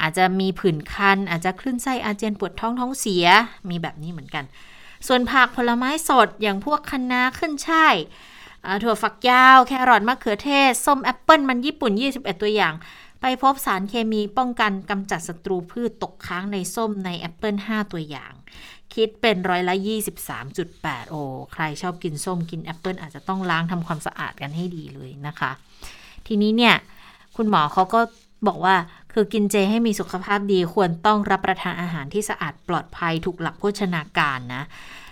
[0.00, 3.26] อาจจะมีผื่นคัน อาจจะคลื่นไส้อาเจียนปวดท้องท้องเสีย
[3.70, 4.44] มีแบบนี้เหมือนกัน
[5.06, 7.94] ส่วนผักผลไม้สดอย่างพวกคะน้าขึ้นช่าย
[8.82, 12.74] ถั่วฝักยาว แครอทมะเขือเทศ ส้มแอปเปิลมันญี่ปุ่น 21 ตัวอย่าง
[13.20, 18.32] ไปพบสารเคมีป้องกันกำจัดศัตรูพืชตกค้างในส้มในแอปเปิล5ตัวอย่าง
[18.94, 19.74] คิดเป็นร้อยละ
[20.44, 21.20] 23.8 โอ้
[21.52, 25.50] ใครชอบกินส้มกินแอปเปิลอาจจะต้องล้างทำความสะอาดกันให้ดีเลยนะคะ
[26.26, 26.74] ทีนี้เนี่ย
[27.36, 28.00] คุณหมอเขาก็
[28.48, 28.74] บอกว่า
[29.12, 34.62] คือกินเจให้มีสุขภาพดีควรต้องรับประทานอาหารที่สะอาดปลอดภัยถูกหลักโภชนาการนะ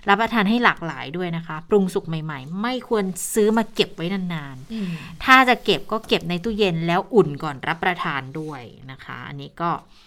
[0.09, 3.05] รับประทานให้หลากหลายด้วยนะคะ ปรุงสุกใหม่ ๆ ไม่ควร
[3.35, 10.04] ซื้อมาเก็บไว้นานๆ ถ้าจะเก็บก็เก็บในตู้เย็นแล้วอุ่นก่อนรับประทานด้วยนะคะ อันนี้ก็อืม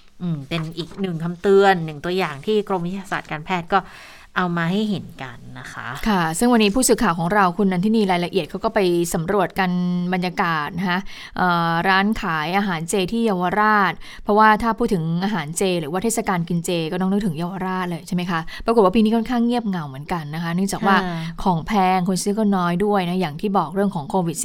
[0.49, 3.79] เป็นอีกหนึ่งคำเตือนหนึ่งตัวอย่างที่กรมวิทยาศาสตร์การแพทย์ก็
[4.37, 8.79] เอามาให้เห็นกันนะคะ ค่ะ ซึ่งวันนี้ผู้สื่อข่าวของเราคุณนันทินีรายละเอียดเขาก็ไป
[9.13, 9.71] สำรวจกัน
[10.13, 10.99] บรรยากาศนะคะ
[11.37, 24.37] เอ่อร้านขายอาหารเจที่เยาวราช เพราะว่าถ้าพูดถึงอาหารเจ หรือว่าเทศกาลกินเจก็ต้องนึกถึงเยาวราชเลยใช่ไหมคะ ปรากฏว่าปีนี้ค่อนข้างเงียบเหงาเหมือนกันนะคะ เนื่องจากว่าค่ะของแพงคนซื้อก็น้อยด้วยนะ อย่างที่บอกเรื่องของโควิด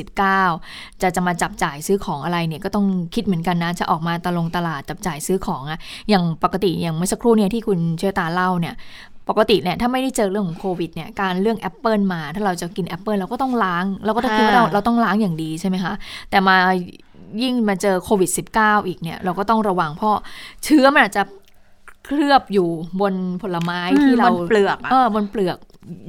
[0.47, 5.79] -19 จะจะมาจับจ่ายซื้อของอะไรเนี่ยก็ต้องคิดเหมือนกันนะ จะออกมาตะลงตลาดจับจ่ายซื้อของอะ
[6.09, 8.75] อย่างปกติอย่างเมื่อสักครู่เนี่ยที่คุณเชอตาเล่าเนี่ย
[9.29, 15.93] ปกติเนี่ยถ้าไม่ได้เจอเรื่องของโควิดเนี่ยการเรื่องแอปเปิลมา ถ้าเราจะกินแอปเปิลเราก็ต้องล้าง เราก็ต้องคิดว่าเราค่ะเราต้องล้างอย่างดีใช่ไหมคะ
[16.31, 16.57] แต่มา
[17.43, 20.17] ยิ่งมาเจอโควิด -19 อีกเนี่ยเราก็ต้องระวังเพราะ
[20.65, 21.23] เชื้อมันอาจจะ
[22.05, 22.69] เคลือบอยู่
[23.01, 25.59] บนผลไม้ที่เราบนเปลือกอะเออบนเปลือก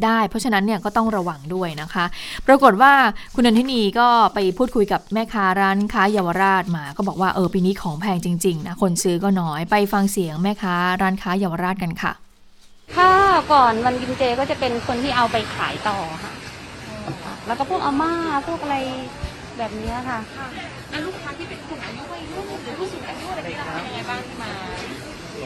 [0.05, 2.05] ได้ เพราะฉะนั้นเนี่ยก็ต้องระวังด้วยนะคะ
[2.47, 2.93] ปรากฏว่า
[3.36, 12.14] คุณนันทินีก็ไปพูดคุยกับแม่ค้าร้านค้าเยาวราชมา ก็บอกว่าเออปีนี้ของแพงจริงๆนะคนซื้อก็น้อยไปฟังเสียงแม่ค้าร้านค้าเยาวราชกันค่ะ
[12.95, 13.09] ถ้า
[13.51, 16.34] ก่อนวันกินเจก็จะเป็นคนที่เอาไปขายต่อค่ะ
[17.47, 18.13] แล้วก็พวกอาม่า
[18.47, 18.77] พวกอะไร
[19.57, 20.19] แบบเนี้ยค่ะ
[20.89, 24.51] แล้วลูกค้าที่เป็นกลุ่มอายุวัยรุ่นหรือผู้สูงอายุอะไรที่เราเป็นยังไงบ้างที่มา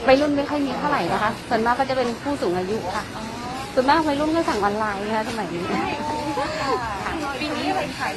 [0.08, 3.04] วัยรุ่นไม่ค่อยมีเท่าไหร่นะคะ ส่วนมากก็จะเป็นผู้สูงอายุค่ะ
[3.74, 5.64] ส่วนมากวัยรุ่นก็สั่งออนไลน์นะคะสมัยนี้
[7.40, 8.14] ปีนี้อะไรขาย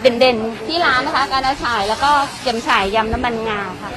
[0.00, 2.10] เด่นเด่นๆที่ร้านนะคะ การเอาฉ่ายแล้วก็
[2.46, 3.90] ยำฉ่ายยำน้ำมันงาค่ะ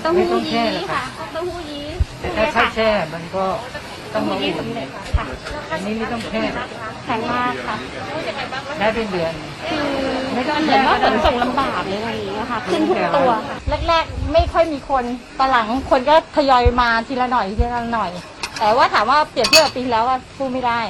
[0.00, 1.87] เต้าหู้ยี้ค่ะเต้าหู้ยี้
[2.20, 3.44] แต่ถ้าถ้าแช่มันก็
[4.14, 4.66] ต้องมาอุ่น
[5.16, 5.24] ค่ะ
[5.72, 6.42] อันนี้ไม่ต้องแช่
[7.04, 7.76] แพงมากค่ะ
[8.78, 9.32] ได้เป็นเดือน
[9.70, 9.86] คือ
[10.34, 13.30] มันเหมือนว่าขนส่งลำบากเลยอะไรอย่างเงี้ยค่ะ ขึ้นทุกตัว
[13.88, 15.04] แรกๆ ไม่ค่อยมีคน
[15.38, 18.10] ตอนหลังคนก็ทยอยมาทีละหน่อยทีละหน่อย
[18.58, 20.80] แต่ว่าถามว่าเปรียบเทียบกับปีที่แล้วว่าสู้ไม่ได้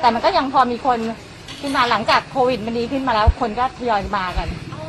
[0.00, 0.98] แต่มันก็ยังพอมีคน
[1.60, 4.84] ขึ้นมาหลังจากโควิดมันดีขึ้นมาแล้ว คนก็ทยอยมากัน อ๋อ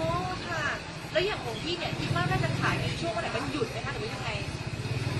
[0.47, 0.63] ค่ะ
[1.11, 3.77] แล้วอย่างของพี่เนี่ยคิดว่าน่าจะขายในช่วงวันไหนมันหยุดไหม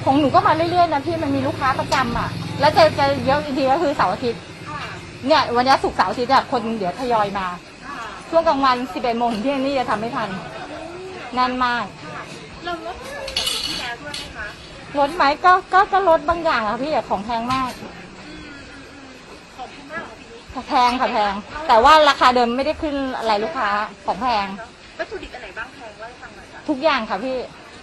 [0.06, 2.30] ของหนูก็มาเรื่อยๆนะพี่มันมีลูกค้าประจำอะ
[2.60, 4.80] แล้วจะจะเยอะอีกทีก็คือเสาร์อาทิตย์ค่ะ
[5.28, 7.48] เนี่ยวันนี้ศุกร์เสาร์อาทิตย์เนี่ยคนเดี๋ยวทยอยมา
[8.30, 10.30] ช่วงกลางวัน 11โมงถึงเที่ยงนี่จะทำไม่ทัน
[11.36, 11.86] แน่นมาก
[12.64, 12.98] เราลด
[13.68, 14.48] ที่แล้วด้วยไหมคะ
[15.00, 17.72] ลดไหมก็ก็ก็ลดบางอย่างอะพี่แต่ของแพงมาก
[19.58, 21.34] ของแพงมากของปีนี้แพงค่ะแพง
[21.68, 23.70] แต่ว่าราคาเดิมไม่ได้ขึ้นอะไรลูกค้า
[24.06, 24.46] ของแพง
[25.00, 27.38] วัตถุดิบอันไหนบ้างแพงเล่าให้ฟังหน่อยค่ะทุกอย่างค่ะพี่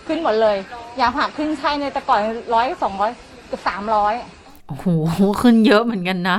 [0.06, 0.56] ขึ้นหมดเลย
[0.98, 2.20] อย่างผักขึ้นใช่ในแต่ก่อน
[2.54, 3.10] ร้อยสองร้อย
[3.46, 4.14] เกือบสามร้อย
[4.68, 4.86] โอ้โห
[5.42, 6.38] ขึ้นเยอะเหมือนกันนะ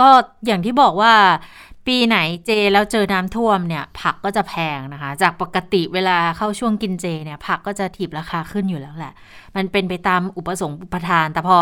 [0.00, 0.08] ก็
[0.46, 1.14] อย่างที่บอกว่า
[1.86, 9.12] ปีไหนเจแล้วเจอน้ำท่วมเนี่ย ผักก็จะแพงนะคะ จากปกติเวลาเข้าช่วงกินเจเนี่ย ผักก็จะถีบราคาขึ้นอยู่แล้วแหละ
[9.56, 11.56] มันเป็นไปตามอุปสงค์อุปทาน แต่พอ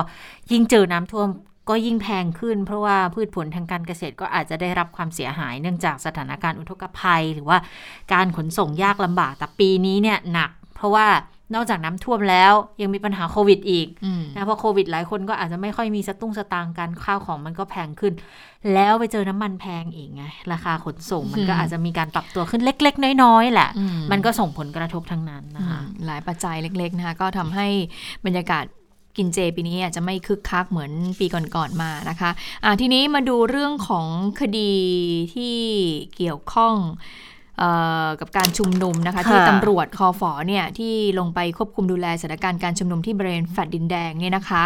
[0.52, 1.28] ยิ่งเจอน้ำท่วม
[1.68, 7.58] ก็ยิ่งแพงขึ้น เพราะว่าพืชผลทางการเกษตรก็อาจจะได้รับความเสียหายเนื่องจากสถานการณ์อุทกภัย หรือว่า
[8.12, 10.50] การขนส่งยากลำบากแต่ปีนี้เนี่ยหนัก
[10.80, 11.06] เพราะว่า
[11.54, 12.52] นอกจากน้ำท่วมแล้ว
[12.82, 18.12] ยังมีปัญหาโควิดอีกอืมนะเพราะโควิดหลายคนก็อาจจะไม่ค่อยมีสตุ้งสตางค์กันข้าวของมันก็แพงขึ้น
[18.74, 27.66] แล้วไปเจอน้ำมันแพงอีกไงราคาขนส่งมันก็อืมอาจจะมีการปรับตัวขึ้นเล็ก ๆ น้อยๆแหละอืมมันก็ส่งผลกระทบทั้งนั้นอืนะคะมหลายปัจจัยเล็ก ๆ นะคะก็ทำให้
[28.26, 28.64] บรรยากาศ
[29.16, 32.30] กินเจปีนี้อาจจะไม่คึกคักเหมือนปีก่อนๆมานะคะ
[32.64, 34.06] อะทีนี้มาดูเรื่องของ
[34.40, 34.72] คดี
[35.34, 35.56] ที่
[36.16, 37.29] เกี่ยวข้องเออ
[38.20, 44.62] กับการชุมนุมนะคะค่ะที่ตำรวจคอฝอเนี่ยที่ลงไปควบคุมดูแลสถานการณ์การชุมนุมที่บริเวณแฟลตดินแดงเนี่ยนะคะ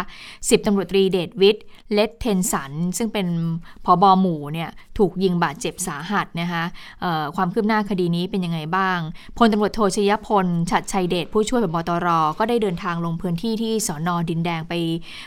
[0.49, 3.27] สิบตำรวจตรีเดชวิทย์เลดเทนสัน ซึ่งเป็น
[3.85, 6.63] ผอบอหมู่เนี่ยถูกยิงบาดเจ็บสาหัสนะคะ
[7.01, 8.99] เอ่อความคืบหน้าคดีนี้เป็นยังไงบ้าง
[9.37, 12.07] พลตำรวจโทชยพลฉัดชัยเดชผู้ช่วยผบตร
[12.39, 14.73] ก็ได้เดินทางลงพื้นที่ที่สอนอดินแดงไป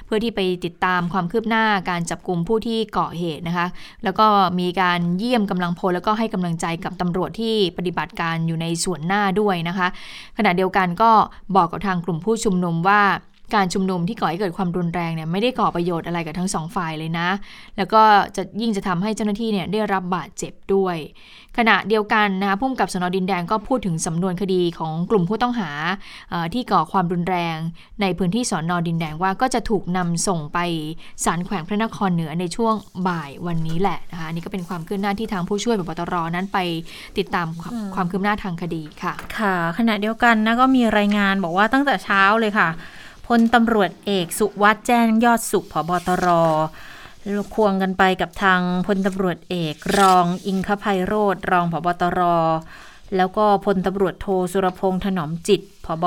[0.06, 3.66] เพื่อที่ไปติดตามความคืบหน้าการจับกลุ่มผู้ที่ก่อเหตุนะคะ
[4.04, 4.26] แล้วก็
[4.60, 9.88] มีการเยี่ยมกำลังพลแล้วก็ให้กำลังใจกับตำรวจที่ปฏิบัติการอยู่ในส่วนหน้าด้วยนะคะ
[10.38, 11.10] ขณะเดียวกันก็
[11.56, 13.02] บอกกับทางกลุ่มผู้ชุมนุมว่า
[13.54, 17.28] การชุมนุมที่ก่อให้เกิดความรุนแรงเนี่ยไม่ได้ก่อประโยชน์อะไรกับทั้งสองฝ่ายเลยนะ
[17.76, 18.02] แล้วก็
[18.36, 20.96] จะยิ่งจะทำให้เจ้าหน้าที่เนี่ยได้รับบาดเจ็บด้วย
[21.58, 25.70] ขณะเดียวกันนะคะผู้กำกับสนดินแดงก็พูดถึงสำนวนคดีของกลุ่มผู้ต้องหา
[26.54, 27.56] ที่ก่อความรุนแรง
[28.00, 30.58] ในพื้นที่สอนอดินแดงว่าก็จะถูกนำส่งไป
[31.24, 32.74] ศาลแขวงพระนครเหนือในช่วง
[33.08, 36.58] บ่ายวันนี้แหละนะคะนนี่ก็เป็นความคืบหน้าที่ทางผู้ช่วยผบตรนั้นไป
[37.18, 42.68] ติดตามความความคืบหน้าทางคดีค่ะ ค่ะ ขณะเดียวกันนะก็มีรายงานบอกว่าตั้งแต่เช้าเลยค่ะ
[43.26, 46.26] พลตำรวจเอกสุวัสด์แจ้งยอดสุขผบตร
[47.54, 52.20] ควงกันไปกับทางพลตำรวจเอก รองอิงคภัยโรธรองผบตร
[53.16, 56.04] แล้วก็พลตำรวจโทสุรพงษ์ถนอมจิตผบ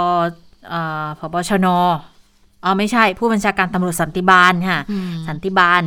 [0.69, 1.67] เอ่อผบชน
[2.63, 5.83] อ๋อไม่ใช่ ผู้บัญชาการตำรวจสันติบาลค่ะอืมสันติบาล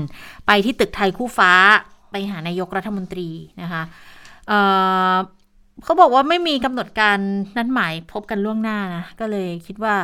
[0.47, 1.53] ไปที่ตึกไทยคู่ฟ้า
[2.11, 3.28] ไปหานายกรัฐมนตรี
[3.62, 3.82] นะคะ
[4.49, 4.59] เอ่
[5.12, 5.14] อ
[5.85, 7.18] เขาบอกว่าไม่มีกำหนดการ
[7.57, 9.95] นัดหมายพบกันล่วงหน้านะ ก็เลยคิดว่า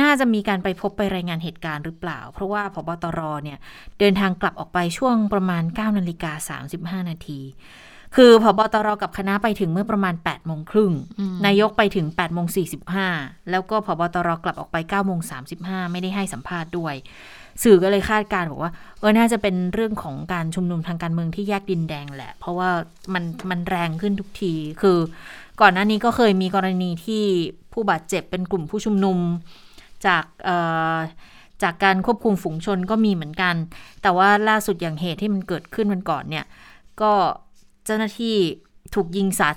[0.00, 3.58] น่าจะมีการไปพบไปรายงานเหตุการณ์หรือเปล่า เพราะว่าพบตรเนี่ย
[3.98, 6.58] เดินทางกลับออกไปช่วงประมาณ9นาฬิกา
[7.02, 7.40] 35 นาที
[8.16, 12.46] คือพบตรกับคณะไปถึงเมื่อประมาณ8โมงครึ่งอืมนายกไปถึง8โมง
[12.98, 15.18] 45 แล้วก็พบตรกลับออกไป9โมง
[15.56, 16.94] 35 ไม่ได้ให้สัมภาษณ์ด้วย
[17.62, 22.70] สื่อก็เลยคาดการณ์บอกว่าเออน่าจะเป็นเรื่องของการชุมนุมทางการเมืองที่แยกดินแดงแหละ เพราะว่า
[23.14, 24.98] มันมันแรงขึ้นทุกที คือ
[25.60, 27.24] ก่อนหน้านี้ก็เคยมีกรณีที่
[27.72, 29.18] ผู้บาดเจ็บเป็นกลุ่มผู้ชุมนุม
[30.06, 30.24] จาก
[31.62, 33.54] จากการควบคุมฝูงชนก็มีเหมือนกัน
[34.02, 36.44] แต่ว่าล่าสุดอย่างเหตุที่มันเกิดขึ้นวันก่อนเนี่ย
[37.00, 37.12] ก็
[37.84, 38.36] เจ้าหน้าที่
[38.94, 39.48] ถูกยิงสา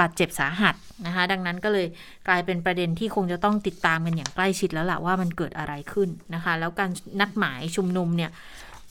[0.00, 0.74] บาดเจ็บสาหัส
[1.06, 1.86] นะคะ ดังนั้นก็เลย
[2.28, 6.90] กลายเป็นประเด็นที่คงจะต้องติดตามกันอย่างใกล้ชิดแล้วล่ะว่ามันเกิดอะไรขึ้นนะคะ แล้วการ
[7.20, 8.30] นัดหมายชุมนุมเนี่ย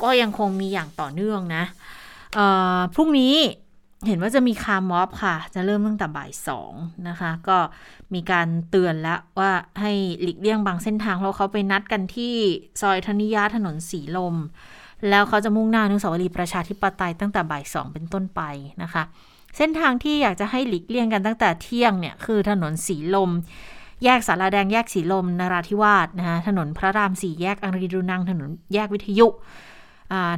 [0.04, 1.64] ก็ยังคงมีอย่างต่อเนื่องนะ
[2.36, 2.46] เอ่
[2.78, 3.36] อพรุ่งนี้
[4.08, 6.74] เห็นว่าจะมีคาร์มอบค่ะ จะเริ่มตั้งแต่บ่ายสอง
[7.10, 7.58] นะคะ ก็
[8.16, 9.52] มีการเตือนแล้วว่า
[9.82, 9.92] ให้
[10.22, 12.34] หลีกเลี่ยงบางเส้นทางเพราะเขาไปนัดกันที่
[12.82, 14.36] ซอยธนิยาถนนสีลม
[15.10, 18.42] แล้วเขาจะมุ่งหน้าอนุสาวรีย์ประชาธิปไตยตั้งแต่บ่ายสองเป็นต้นไป
[18.84, 19.04] นะคะ
[19.58, 23.32] เส้นทางที่อยากจะให้หลีกเลี่ยงกันตั้งแต่เที่ยงเนี่ยคือถนนสีลม
[24.04, 29.28] แยกสาราแดงแยกสีลมนราธิวาสนะคะถนนพระรามสี่แยกอังรีดูนังถนนแยกวิทยุ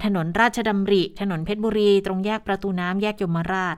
[0.05, 3.78] ถนนราชดำริ ถนนเพชรบุรี ตรงแยกประตูน้ำแยกยมราช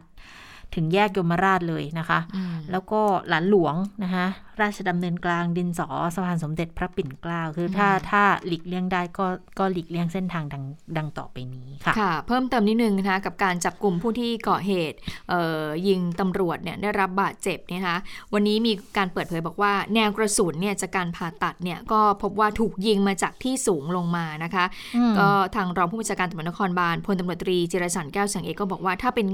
[0.77, 4.27] ถึงแยกยมราชเลยนะคะอืมแล้วก็หลานหลวงนะคะ
[4.61, 9.25] ราชดำเนินกลางดินสอสะพานสมเด็จพระปิ่นเกล้าคือถ้าถ้าหลีกเลี่ยงได้ก็
[9.59, 10.63] ก็หลีกเลี่ยงเส้นทางดัง
[10.97, 14.97] ดังต่อไปนี้ค่ะค่ะ เพิ่มเติมนิดนึงนะคะกับการจับกลุ่มผู้ที่ก่อเหตุ
[15.29, 17.97] เอ่อยิงตำรวจเนี่ยได้รับบาดเจ็บเนี่ยนะคะ
[18.33, 29.27] วันนี้มีการเปิดเผยบอกว่า แนวกระสุนเนี่ยจากการผ่าตัดเนี่ยก็พบว่าถูกยิงมาจากที่สูงลงมานะคะอืมก็ทางรองผู้บัญชาการตำรวจนครบาลพลตำรวจตรีจิรสันแก้วแสงเอกก็บอกว่าถ้าเป็น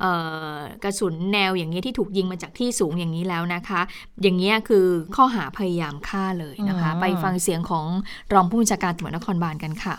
[0.00, 0.10] เอ่
[0.54, 3.80] อกระสุนแนวอย่างนี้ยที่ถูกยิงมาจากที่สูงอย่างนี้แล้วนะคะ
[4.22, 7.86] อย่างนี้ยคือข้อหาพยายามฆ่าเลยนะคะอืมไปฟังเสียงของ
[8.34, 9.94] รองผู้บัญชาการตำรวจนครบาลกันค่ะ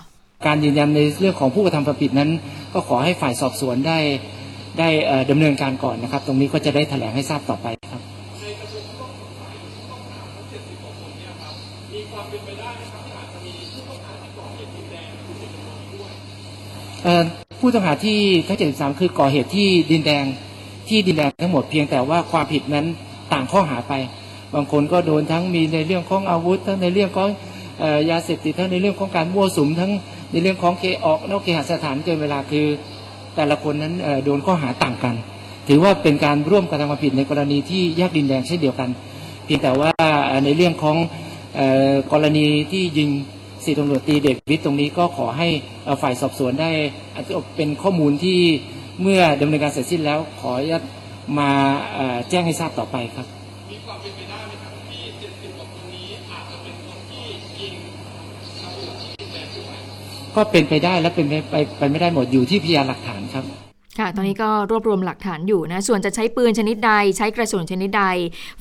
[0.48, 2.30] การยืนยันในเรื่องของผู้กระทำความผิดนั้น
[2.74, 4.00] ก็ขอให้ฝ่ายสอบสวนได้
[4.80, 8.02] ได้เอ่อดำเนินการก่อนนะครับ ตรงนี้ก็จะได้แถลงให้ทราบต่อไปครับ
[17.04, 17.24] เอ่อ
[17.60, 18.18] ผู้ต้องหาที่
[18.48, 20.26] ทั้ง73 คือก่อเหตุที่ดินแดง
[20.90, 22.86] ที่ดินแดงทั้งหมดเพียงแต่ว่าความผิดนั้น
[23.34, 23.94] ต่างข้อหาไป
[24.54, 27.30] บางคนก็โดนทั้งมีในเรื่องของอาวุธ ทั้งในเรื่องของ
[27.84, 29.92] ออยาเสพติดทั้งในเรื่องของการมั่วสุมทั้ง
[30.32, 32.66] ในเรื่องของเคออกนอกเคหสถานเกินเวลาคือ
[33.36, 33.94] แต่ละคนนั้น
[34.24, 35.16] โดนข้อหาต่างกัน
[35.68, 38.90] ถือว่าเป็นการร่วมกระทำความผิดในกรณีที่แยกดินแดงเช่นเดียวกัน
[39.46, 39.92] เพียงแต่ว่า
[40.46, 40.98] ในเรื่องของ
[41.60, 43.10] ออกรณีที่ยิง
[43.66, 45.48] สี่ตำรวจตีเด็กวิทย์ตรงนี้ก็ขอให้
[46.02, 46.72] ฝ่ายสอบสวนได้
[47.56, 48.40] เป็นข้อมูลที่
[49.02, 50.84] เมื่อดำเนินการเสร็จสิ้นแล้วขออนุญาต
[51.40, 51.50] มา
[52.30, 53.41] แจ้งให้ทราบต่อไปครับ
[60.36, 63.46] ก็เป็นไปได้และเป็นไปไปไปไม่ได้หมดอยู่ที่พยานหลักฐานครับ
[64.00, 68.06] ค่ะ ตอนนี้ก็รวบรวมหลักฐานอยู่นะ ส่วนจะใช้ปืนชนิดใด ใช้กระสุนชนิดใด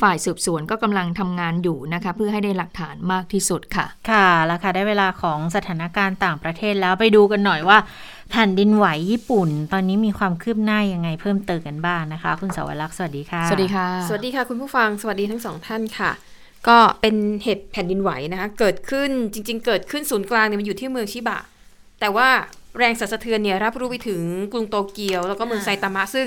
[0.02, 7.78] ฝ่ายสืบสวนก็กำลังทำงานอยู่นะคะ เพื่อให้ได้หลักฐานมากที่สุดค่ะ ค่ะ แล้วค่ะ ได้เวลาของสถานการณ์ต่างประเทศแล้วไปดูกันหน่อยว่า
[8.30, 16.10] แผ่นดินไหวญี่ปุ่น ตอนนี้มีความคืบหน้ายังไงเพิ่มเติมกันบ้างนะคะ คุณสาวรักษ์สวัสดีค่ะ สวัสดีค่ะ สวัสดีค่ะ คุณผู้ฟัง สวัสดีทั้งสองท่านค่ะ
[16.68, 17.14] ก็เป็น
[17.44, 21.40] เหตุแผ่นดินไหวนะคะ เกิดขึ้นจริง ๆ เกิดขึ้นศูนย์กลางเนี่ยมันอยู่ที่เมืองชิบะ
[22.00, 22.28] แต่ว่า
[22.78, 24.22] แรงสั่นสะเทือนเนี่ยรับรู้ไปถึง
[24.52, 26.26] กรุงโตเกียว แล้วก็เมืองไซตามะซึ่ง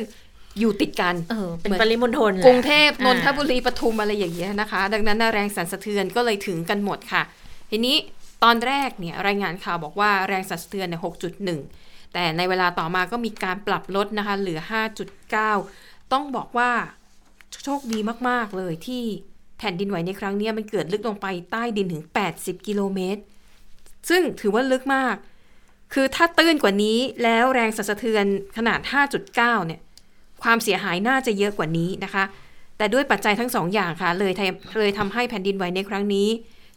[0.60, 7.24] อยู่ติดกันเออเป็นหมือปริมณฑลแหละกรุงเทพนอ่านนทบุรีปทุมอะไรอย่างเงี้ยนะคะ ดังนั้นน่ะแรงสั่นสะเทือนก็เลยถึงกันหมดค่ะ
[7.72, 7.96] ทีนี้
[8.44, 11.02] ตอนแรกเนี่ยรายงานข่าวบอกว่าแรงสั่นสะเทือนเนี่ย
[11.58, 14.60] 6.1แต่ในเวลาต่อมาก็มีการปรับลดนะคะ เหลือ
[15.36, 16.72] 5.9 ต้องบอกว่า
[17.64, 18.00] โชคดี
[18.30, 19.04] มาก ๆ เลยที่
[19.58, 22.04] แผ่นดินไหวในครั้งเนี้ยมันเกิดลึกลงไปใต้ดินถึง
[22.36, 23.22] 80 กิโลเมตร
[24.10, 25.16] ซึ่งถือว่าลึกมาก
[25.94, 28.26] คือถ้าตื้นกว่านี้แล้วแรงสั่นสะเทือน
[28.58, 28.80] ขนาด
[29.24, 29.80] 5.9 เนี่ย
[30.44, 32.24] ความเสียหายน่าจะเยอะกว่านี้นะคะ
[32.78, 36.30] แต่ด้วยปัจจัยทั้งสองอย่างค่ะ เลยทำเลยทำให้แผ่นดินไหวในครั้งนี้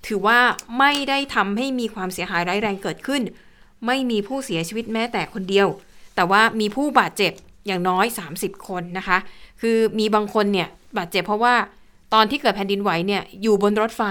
[0.06, 0.38] ถือว่า
[0.78, 3.22] ไม่ได้ทำให้มีความเสียหายร้ายแรงเกิดขึ้น
[3.86, 5.68] ไม่มีผู้เสียชีวิตแม้แต่คนเดียว
[6.16, 7.32] แต่ว่ามีผู้บาดเจ็บ
[7.66, 8.06] อย่างน้อย
[8.36, 9.18] 30 คนนะคะ
[9.60, 11.54] คือมีบางคนเนี่ยบาดเจ็บเพราะว่า
[12.14, 14.02] ตอนที่เกิดแผ่นดินไหวเนี่ยอยู่บนรถไฟ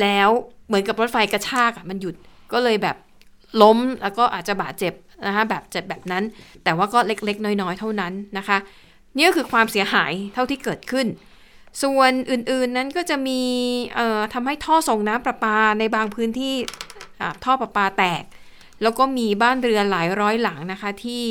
[0.00, 0.28] แล้ว
[0.66, 2.14] เหมือนกับรถไฟกระชากอะมันหยุด
[2.52, 2.96] ก็เลยแบบ
[3.62, 4.94] ล้มแล้วก็อาจจะบาดเจ็บ
[5.26, 6.24] นะคะแบบเจ็บแบบนั้น
[6.64, 8.58] แต่ว่าก็เล็กๆ น้อยๆ เท่านั้นนะคะ
[9.16, 11.06] นี่ก็คือความเสียหายเท่าที่เกิดขึ้น
[11.82, 13.40] ส่วนอื่นๆนั้นก็จะมี
[14.34, 16.54] ทำให้ท่อส่งน้ำประปาในบางพื้นที่
[17.44, 18.22] ท่อประปาแตก
[18.82, 21.24] แล้วก็มีบ้านเรือนหลายร้อยหลังนะคะที่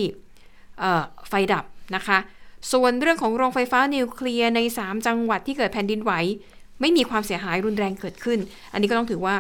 [1.30, 1.66] ไฟดับ
[1.96, 2.18] นะคะ
[2.74, 6.14] ส่วนเรื่องของโรงไฟฟ้านิวเคลียร์ใน 3 จังหวัดที่เกิดแผ่นดินไหว
[6.82, 8.40] ไม่มีความเสียหายรุนแรงเกิดขึ้น
[8.74, 9.36] อันนี้ก็ต้องถือว่า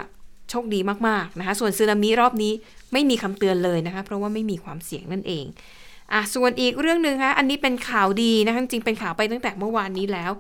[0.50, 2.54] โชคดีมากๆนะคะ ส่วนสึนามิรอบนี้
[2.94, 5.46] ไม่มีคำเตือนเลยนะคะ เพราะว่าไม่มีความเสี่ยงนั่นเอง
[6.14, 10.32] อะส่วนอีกเรื่องหนึ่งคะอันนี้เป็นข่าวดีนะคะจริงเป็นข่าวไปตั้งแต่เมื่อวานนี้แล้ว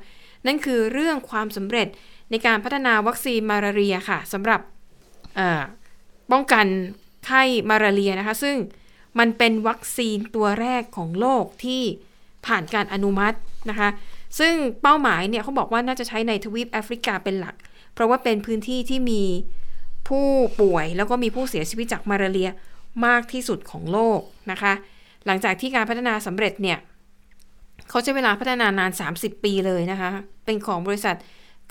[0.47, 1.87] นั่นคือเรื่องความสำเร็จ
[2.31, 4.61] ในการพัฒนาวัคซีนมาลาเรียค่ะสำหรับ
[6.31, 6.65] ป้องกัน
[7.25, 8.55] ไข้มาลาเรียนะคะ ซึ่ง
[9.19, 11.81] มันเป็นวัคซีนตัวแรกของโลกที่
[12.45, 13.37] ผ่านการอนุมัติ
[13.69, 13.89] นะคะ
[14.39, 17.55] ซึ่งเป้าหมายเนี่ยเขาบอกว่าน่าจะใช้ในทวีปแอฟริกาเป็นหลัก
[17.93, 19.23] เพราะว่าเป็นพื้นที่ที่มี
[20.07, 20.27] ผู้
[20.61, 22.49] ป่วยแล้วก็มีผู้เสียชีวิตจากมาลาเรีย
[23.05, 24.73] มากที่สุดของโลกนะคะ
[25.25, 26.77] หลังจากที่การพัฒนาสำเร็จเนี่ย
[27.89, 30.09] เขาใช้เวลาพัฒนานาน 30 ปีเลยนะคะ
[30.45, 31.15] เป็นของบริษัท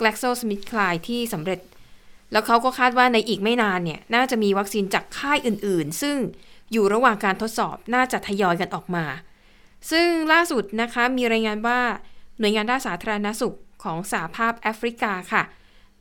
[0.01, 1.61] GlaxoSmithKline ที่สำเร็จ
[2.33, 6.17] แล้วเขาก็คาดว่าในอีกไม่นานเนี่ย น่าจะมีวัคซีนจากค่ายอื่นๆ ซึ่ง
[6.73, 9.05] อยู่ระหว่างการทดสอบน่าจะทยอยกันออกมา
[9.91, 11.81] ซึ่งล่าสุดนะคะมีรายงานว่า
[12.39, 15.43] หน่วยงานด้านสาธารณสุขของสหภาพแอฟริกาค่ะ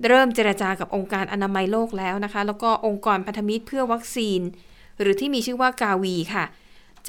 [0.07, 4.41] เริ่มเจรจากับองค์การอนามัยโลกแล้วนะคะ แล้วก็องค์กรพันธมิตรเพื่อวัคซีน
[4.99, 6.45] หรือที่มีชื่อว่ากาวีค่ะ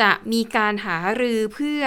[0.01, 1.83] จะมีการหารือเพื่อ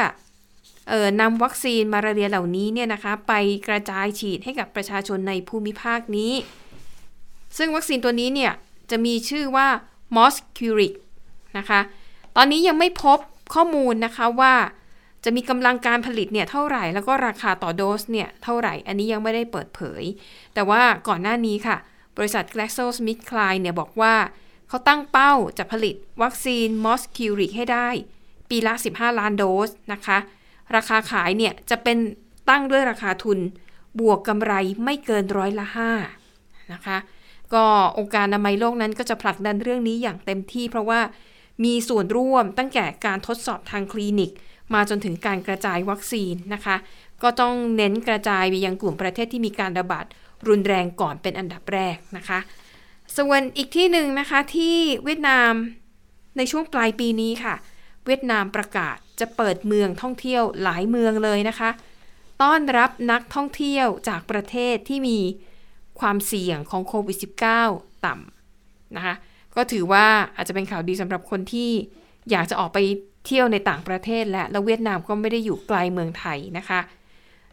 [0.91, 3.33] ออนำวัคซีนมาลาเรียเหล่านี้เนี่ยนะคะ ไป
[3.67, 6.33] กระจายฉีดให้กับประชาชนในภูมิภาคนี้
[7.57, 8.51] ซึ่งวัคซีนตัวนี้เนี่ย
[8.91, 9.67] จะมีชื่อว่า
[10.15, 10.93] m o s c u r i c
[11.57, 11.79] นะคะ
[12.35, 13.19] ตอนนี้ยังไม่พบ
[13.53, 14.53] ข้อมูลนะคะว่า
[15.23, 20.03] จะมีกำลังการผลิตเนี่ยเท่าไหร่แล้วก็ราคาต่อโดสเนี่ยเท่าไหร่อันนี้ยังไม่ได้เปิดเผย
[20.53, 21.77] แต่ว่าก่อนหน้านี้ค่ะ
[22.17, 24.15] บริษัท GlaxoSmithKline เนี่ยบอกว่า
[24.69, 27.89] เขาตั้งเป้าจะผลิตวัคซีน m o s c u r i c ให้ได้
[28.49, 30.17] ปีละ 15 ล้านโดสนะคะ
[30.75, 31.97] ราคาขายเนี่ยจะเป็น
[32.49, 33.39] ตั้งด้วยราคาทุน
[33.99, 34.53] บวกกำไร
[34.83, 35.65] ไม่เกินร้อยละ
[36.19, 36.97] 5นะคะ
[37.53, 37.65] ก็
[37.97, 40.99] องค์การอนามัยโลกนั้นก็จะผลักดันเรื่องนี้อย่างเต็มที่ เพราะว่า
[41.63, 44.31] มีส่วนร่วมตั้งแต่การทดสอบทางคลินิก
[44.73, 46.75] มาจนถึงการกระจายวัคซีนนะคะ
[47.23, 50.05] ก็ต้องเน้นกระจายไปยังกลุ่มประเทศที่มีการระบาด
[50.47, 52.39] รุนแรงก่อนเป็นอันดับแรกนะคะ
[53.17, 55.51] ส่วนอีกที่หนึ่งนะคะที่เวียดนาม
[56.37, 57.55] ในช่วงปลายปีนี้ค่ะ
[58.05, 61.69] เวียดนามประกาศจะเปิดเมืองท่องเที่ยวหลายเมืองเลยนะคะ
[62.41, 65.19] ต้อนรับนักท่องเที่ยวจากประเทศที่มี
[65.99, 67.17] ความเสี่ยงของโควิด
[67.61, 69.15] -19 ต่ำนะคะ
[69.55, 70.05] ก็ถือว่า
[70.35, 71.69] อาจจะเป็นข่าวดีสำหรับคนที่
[72.31, 72.77] อยากจะออกไป
[73.25, 76.79] เที่ยวในต่างประเทศและแล้วเวียดนามก็ไม่ได้อยู่ไกลเมืองไทยนะคะ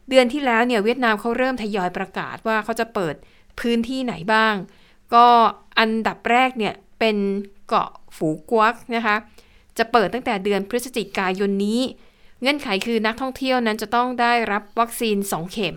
[0.09, 3.15] เดือนที่แล้วเนี่ยเวียดนามเขาเริ่มทยอยประกาศว่าเขาจะเปิด
[3.61, 4.55] พื้นที่ไหนบ้าง
[5.15, 5.27] ก็
[5.79, 7.17] อันดับแรกเนี่ยเป็น
[7.69, 9.17] เกาะฝูกวกนะคะ
[9.79, 11.81] จะเปิดตั้งแต่เดือนพฤศจิกายนนี้
[12.41, 15.77] เงื่อนไขคือนักท่องเที่ยวนั้นจะต้องได้รับวัคซีน 2 เข็ม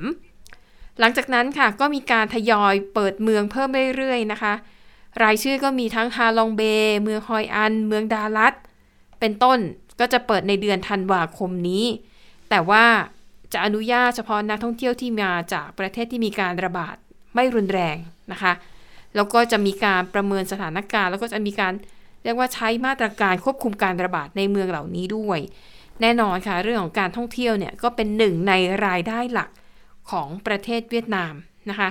[0.99, 4.53] หลังจากนั้นค่ะก็มีการทยอยเปิดเมืองเพิ่มเรื่อยๆนะคะ
[5.23, 6.61] รายชื่อก็มีทั้งฮาลองเบ
[7.03, 9.59] เมืองฮอยอัน เมืองดาลัดเเป็นต้น
[9.99, 11.85] ก็จะเปิดในเดือนธันวาคมนี้
[12.49, 12.85] แต่ว่า
[13.53, 16.95] จะอนุญาตเฉพาะนักท่องเที่ยวที่มาจากประเทศที่มีการระบาด
[17.35, 17.97] ไม่รุนแรง
[18.31, 18.53] นะคะ
[19.15, 21.73] แล้วก็จะมีการประเมินสถานการณ์ แล้วก็จะมีการ
[22.23, 25.39] เรียกว่าใช้มาตรการควบคุมการระบาดในเมืองเหล่านี้ด้วย
[26.01, 28.53] แน่นอนค่ะเรื่องของการท่องเที่ยวเนี่ยก็เป็นหนึ่งใน
[28.85, 29.49] รายได้หลัก
[30.11, 31.33] ของประเทศเวียดนาม
[31.69, 31.89] นะคะ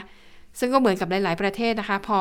[0.58, 2.20] ซึ่งก็เหมือนกับหลาย ๆ ประเทศนะคะ พอ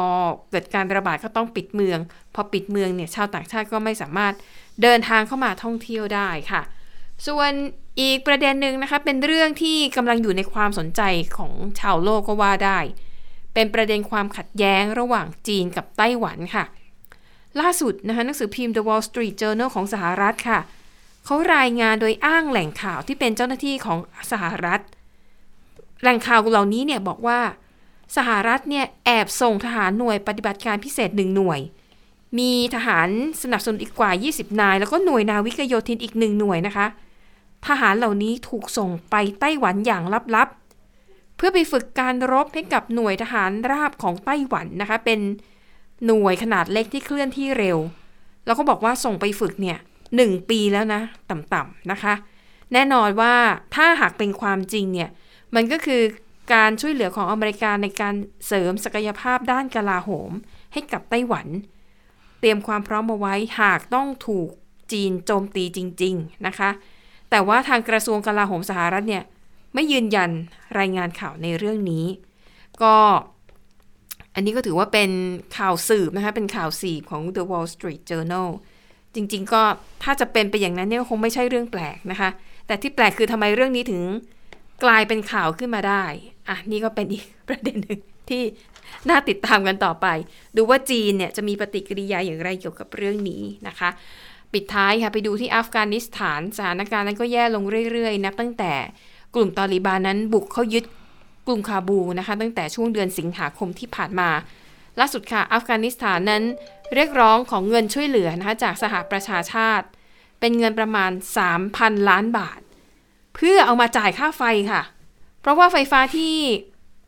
[0.52, 2.00] เกิดการระบาดก็ต้องปิดเมือง
[2.36, 4.34] พอปิดเมืองเนี่ยชาวต่างชาติก็ไม่สามารถ
[4.82, 6.62] เดินทางเข้ามาท่องเที่ยวได้ค่ะ
[7.28, 7.52] ส่วน
[8.02, 11.02] อีกประเด็นหนึ่งนะคะเป็นเรื่องที่กำลังอยู่ในความสนใจ
[11.38, 12.80] ของชาวโลกก็ว่าได้
[13.54, 16.64] เป็นประเด็นความขัดแย้งระหว่างจีนกับไต้หวันค่ะ
[17.60, 20.60] ล่าสุดนะคะหนังสือพิมพ์ The Wall Street Journal ของสหรัฐค่ะ
[21.26, 24.00] เขารายงานโดยอ้างแหล่งข่าวที่เป็นเจ้าหน้าที่ของ
[24.32, 24.82] สหรัฐ
[26.02, 27.40] แหล่งข่าวเหล่านี้เนี่ยบอกว่า
[28.18, 31.60] สหรัฐเนี่ยแอบส่งทหารหน่วยปฏิบัติการพิเศษหนึ่งหน่วย
[32.38, 33.10] มีทหาร
[33.42, 36.86] สนับสนุนอีกกว่า 20 นาย แล้วก็หน่วยนาวิกโยธินอีกหนึ่งหน่วยนะคะ
[37.68, 40.04] ทหารเหล่านี้ถูกส่งไปไต้หวันอย่าง
[40.36, 45.20] ลับๆ เพื่อไปฝึกการรบให้กับหน่วยทหารราบของไต้หวันนะคะ เป็น
[46.06, 47.78] หน่วยขนาดเล็กที่เคลื่อนที่เร็ว
[48.46, 49.78] แล้วก็บอกว่าส่งไปฝึกเนี่ย
[50.16, 52.14] หนึ่งปีแล้วนะ ต่ำๆนะคะ
[52.74, 53.34] แน่นอนว่า
[53.76, 55.10] ถ้าหากเป็นความจริงเนี่ย
[55.56, 56.02] มันก็คือ
[56.54, 58.14] การช่วยเหลือของอเมริกาในการ
[58.48, 60.32] เสริมศักยภาพด้านกลาโหม
[60.74, 64.50] ให้กับไต้หวันเเตรียมความพร้อมเอาไว้หากต้องถูก
[64.92, 66.70] จีนโจมตีจริง ๆนะคะ
[67.30, 69.24] แต่ว่าทางกระทรวงกลาโหมสหรัฐเนี่ย
[69.74, 70.30] ไม่ยืนยัน
[70.80, 72.06] รายงานข่าวในเรื่องนี้
[72.82, 72.96] ก็
[74.36, 75.12] อันนี้ก็ถือว่าเป็น
[75.58, 78.50] ข่าวสืบนะคะ เป็นข่าวสืบของ The Wall Street Journal
[79.16, 79.64] จริง ๆ ก็
[80.04, 82.30] ถ้าจะเป็นไปอย่างนั้นเนี่ยคงไม่ใช่เรื่องแปลกนะคะ
[82.68, 84.02] แต่ที่แปลกคือทำไมเรื่องนี้ถึง
[84.84, 86.04] กลายเป็นข่าวขึ้นมาได้
[86.50, 88.42] อะ นี่ก็เป็นอีกประเด็นหนึ่งที่
[89.10, 90.08] น่าติดตามกันต่อไป
[90.56, 93.90] ดูว่าจีนเนี่ยจะมีปฏิกิริยาอย่างไรเกี่ยวกับเรื่องนี้นะคะ
[94.54, 98.74] ปิดท้ายค่ะไปดูที่อัฟกานิสถานสถานการณ์นั้นก็แย่ลงเรื่อยๆนับตั้งแต่
[99.36, 100.86] กลุ่มตอริบานนั้นบุกเข้ายึด
[101.48, 104.30] กรุงคาบูนะคะ ตั้งแต่ช่วงเดือนสิงหาคมที่ผ่านมา
[105.00, 106.44] ล่าสุดค่ะ อัฟกานิสถานนั้น
[106.96, 109.88] เรียกร้องของเงินช่วยเหลือนะคะจากสหประชาชาติ
[110.40, 111.12] เป็นเงินประมาณ
[111.60, 112.60] 3,000 ล้านบาท
[113.36, 114.82] เพื่อเอามาจ่ายค่าไฟค่ะ
[115.42, 116.36] เพราะว่าไฟฟ้าที่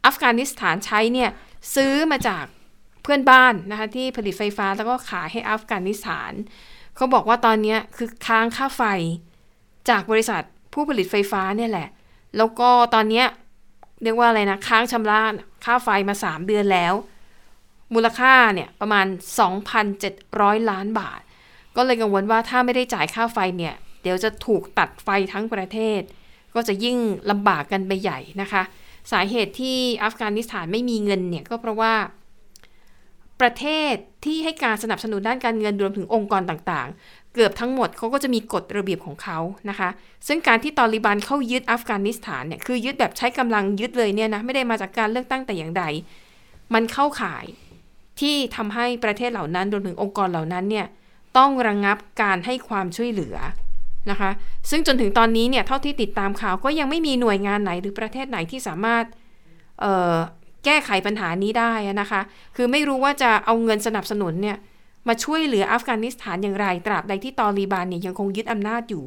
[0.05, 1.29] อัฟกานิสถานใช้เนี่ย
[1.75, 2.45] ซื้อมาจาก
[3.03, 6.31] เพื่อนบ้านนะคะที่ผลิตไฟฟ้าแล้วก็ขายให้อัฟกานิสถาน
[6.95, 8.83] เขาบอกว่าตอนนี้คือค้างค่าไฟ
[9.89, 10.41] จากบริษัท
[10.73, 11.89] ผู้ผลิตไฟฟ้าเนี่ยแหละ
[12.37, 13.23] แล้วก็ตอนนี้
[14.03, 15.19] เรียกว่าอะไรนะค้างชำระ
[15.65, 16.93] ค่าไฟมา 3 เดือนแล้ว
[17.93, 19.05] มูลค่าเนี่ยประมาณ
[19.87, 21.19] 2,700 ล้านบาท
[21.75, 26.01] ก็เลยกังวลว่าถ้าไม่ได้จ่ายค่าไฟเนี่ย เดี๋ยวจะถูกตัดไฟทั้งประเทศ
[26.53, 26.97] ก็จะยิ่ง
[27.31, 28.63] ลำบากกันไปใหญ่นะคะ
[29.11, 31.93] สาเหตุที่อัฟกานิสถานไม่มีเงินเนี่ยก็เพราะว่า
[33.41, 33.93] ประเทศ
[34.25, 39.37] ที่ให้การสนับสนุนด้านการเงินรวมถึงองค์กรต่างๆ เกือบทั้งหมดเขาก็จะมีกฎระเบียบของเขา
[39.69, 39.89] นะคะ
[40.27, 45.83] ซึ่งการที่ตอริบันเข้ายึดอัฟกานิสถานเนี่ยคือยึดแบบใช้กำลังยึดเลยเนี่ยนะไม่ได้มาจากการเลือกตั้งแต่อย่างใด
[46.73, 47.45] มันเข้าข่าย
[48.19, 50.87] ที่ทำให้ประเทศเหล่านั้นรวมถึงองค์กรเหล่านั้นเนี่ย
[51.37, 53.35] ต้องระงงับการให้ความช่วยเหลือ
[54.09, 54.29] นะคะ
[54.69, 59.03] ซึ่งจนถึงตอนนี้เนี่ยเท่าที่ติดตามข่าวก็ยังไม่มีหน่วยงานไหนหรือประเทศไหนที่สามารถ
[60.65, 61.71] แก้ไขปัญหานี้ได้
[62.01, 62.21] นะคะ
[62.55, 64.57] คือไม่รู้ว่าจะเอาเงินสนับสนุนเนี่ย
[65.07, 69.03] มาช่วยเหลืออัฟกานิสถานอย่างไร ตราบใดที่ตาลีบานเนี่ยยังคงยึดอำนาจอยู่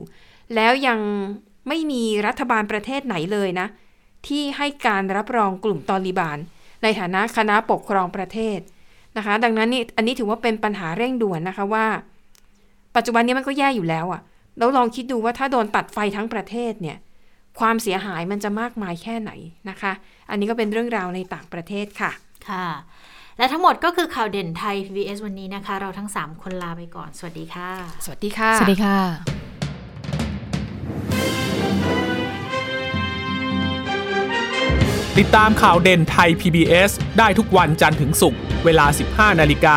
[0.55, 0.99] แล้วยัง
[1.69, 3.67] ไม่มีรัฐบาลประเทศไหนเลยนะ
[4.27, 6.39] ที่ให้การรับรองกลุ่มตาลีบาน
[6.83, 8.59] ในฐานะคณะปกครองประเทศ
[9.17, 11.87] นะคะ ดังนั้นนี่อันนี้ถือว่าเป็นปัญหาเร่งด่วนนะคะว่า
[12.97, 14.21] ปัจจุบันนี้มันก็แย่อยู่แล้วอะ่ะ
[14.59, 16.99] แล้วลองคิดดูว่าถ้าโดนตัดไฟทั้งประเทศเนี่ย
[17.61, 19.31] ความเสียหายมันจะมากมายแค่ไหน
[19.69, 19.93] นะคะ
[20.31, 22.11] อันนี้ก็เป็นเรื่องราวในต่างประเทศค่ะ
[22.49, 22.67] ค่ะ
[23.39, 27.71] และทั้งหมดก็คือข่าวเด่นไทย PBS วันนี้นะคะ เราทั้ง 3 คนลาไปก่อน สวัสดีค่ะ
[28.05, 28.99] สวัสดีค่ะ สวัสดีค่ะ
[35.19, 39.77] ติดตามข่าวเด่นไทย PBS ได้ทุกวันจันทร์ถึงศุกร์เวลา 15 นาฬิกา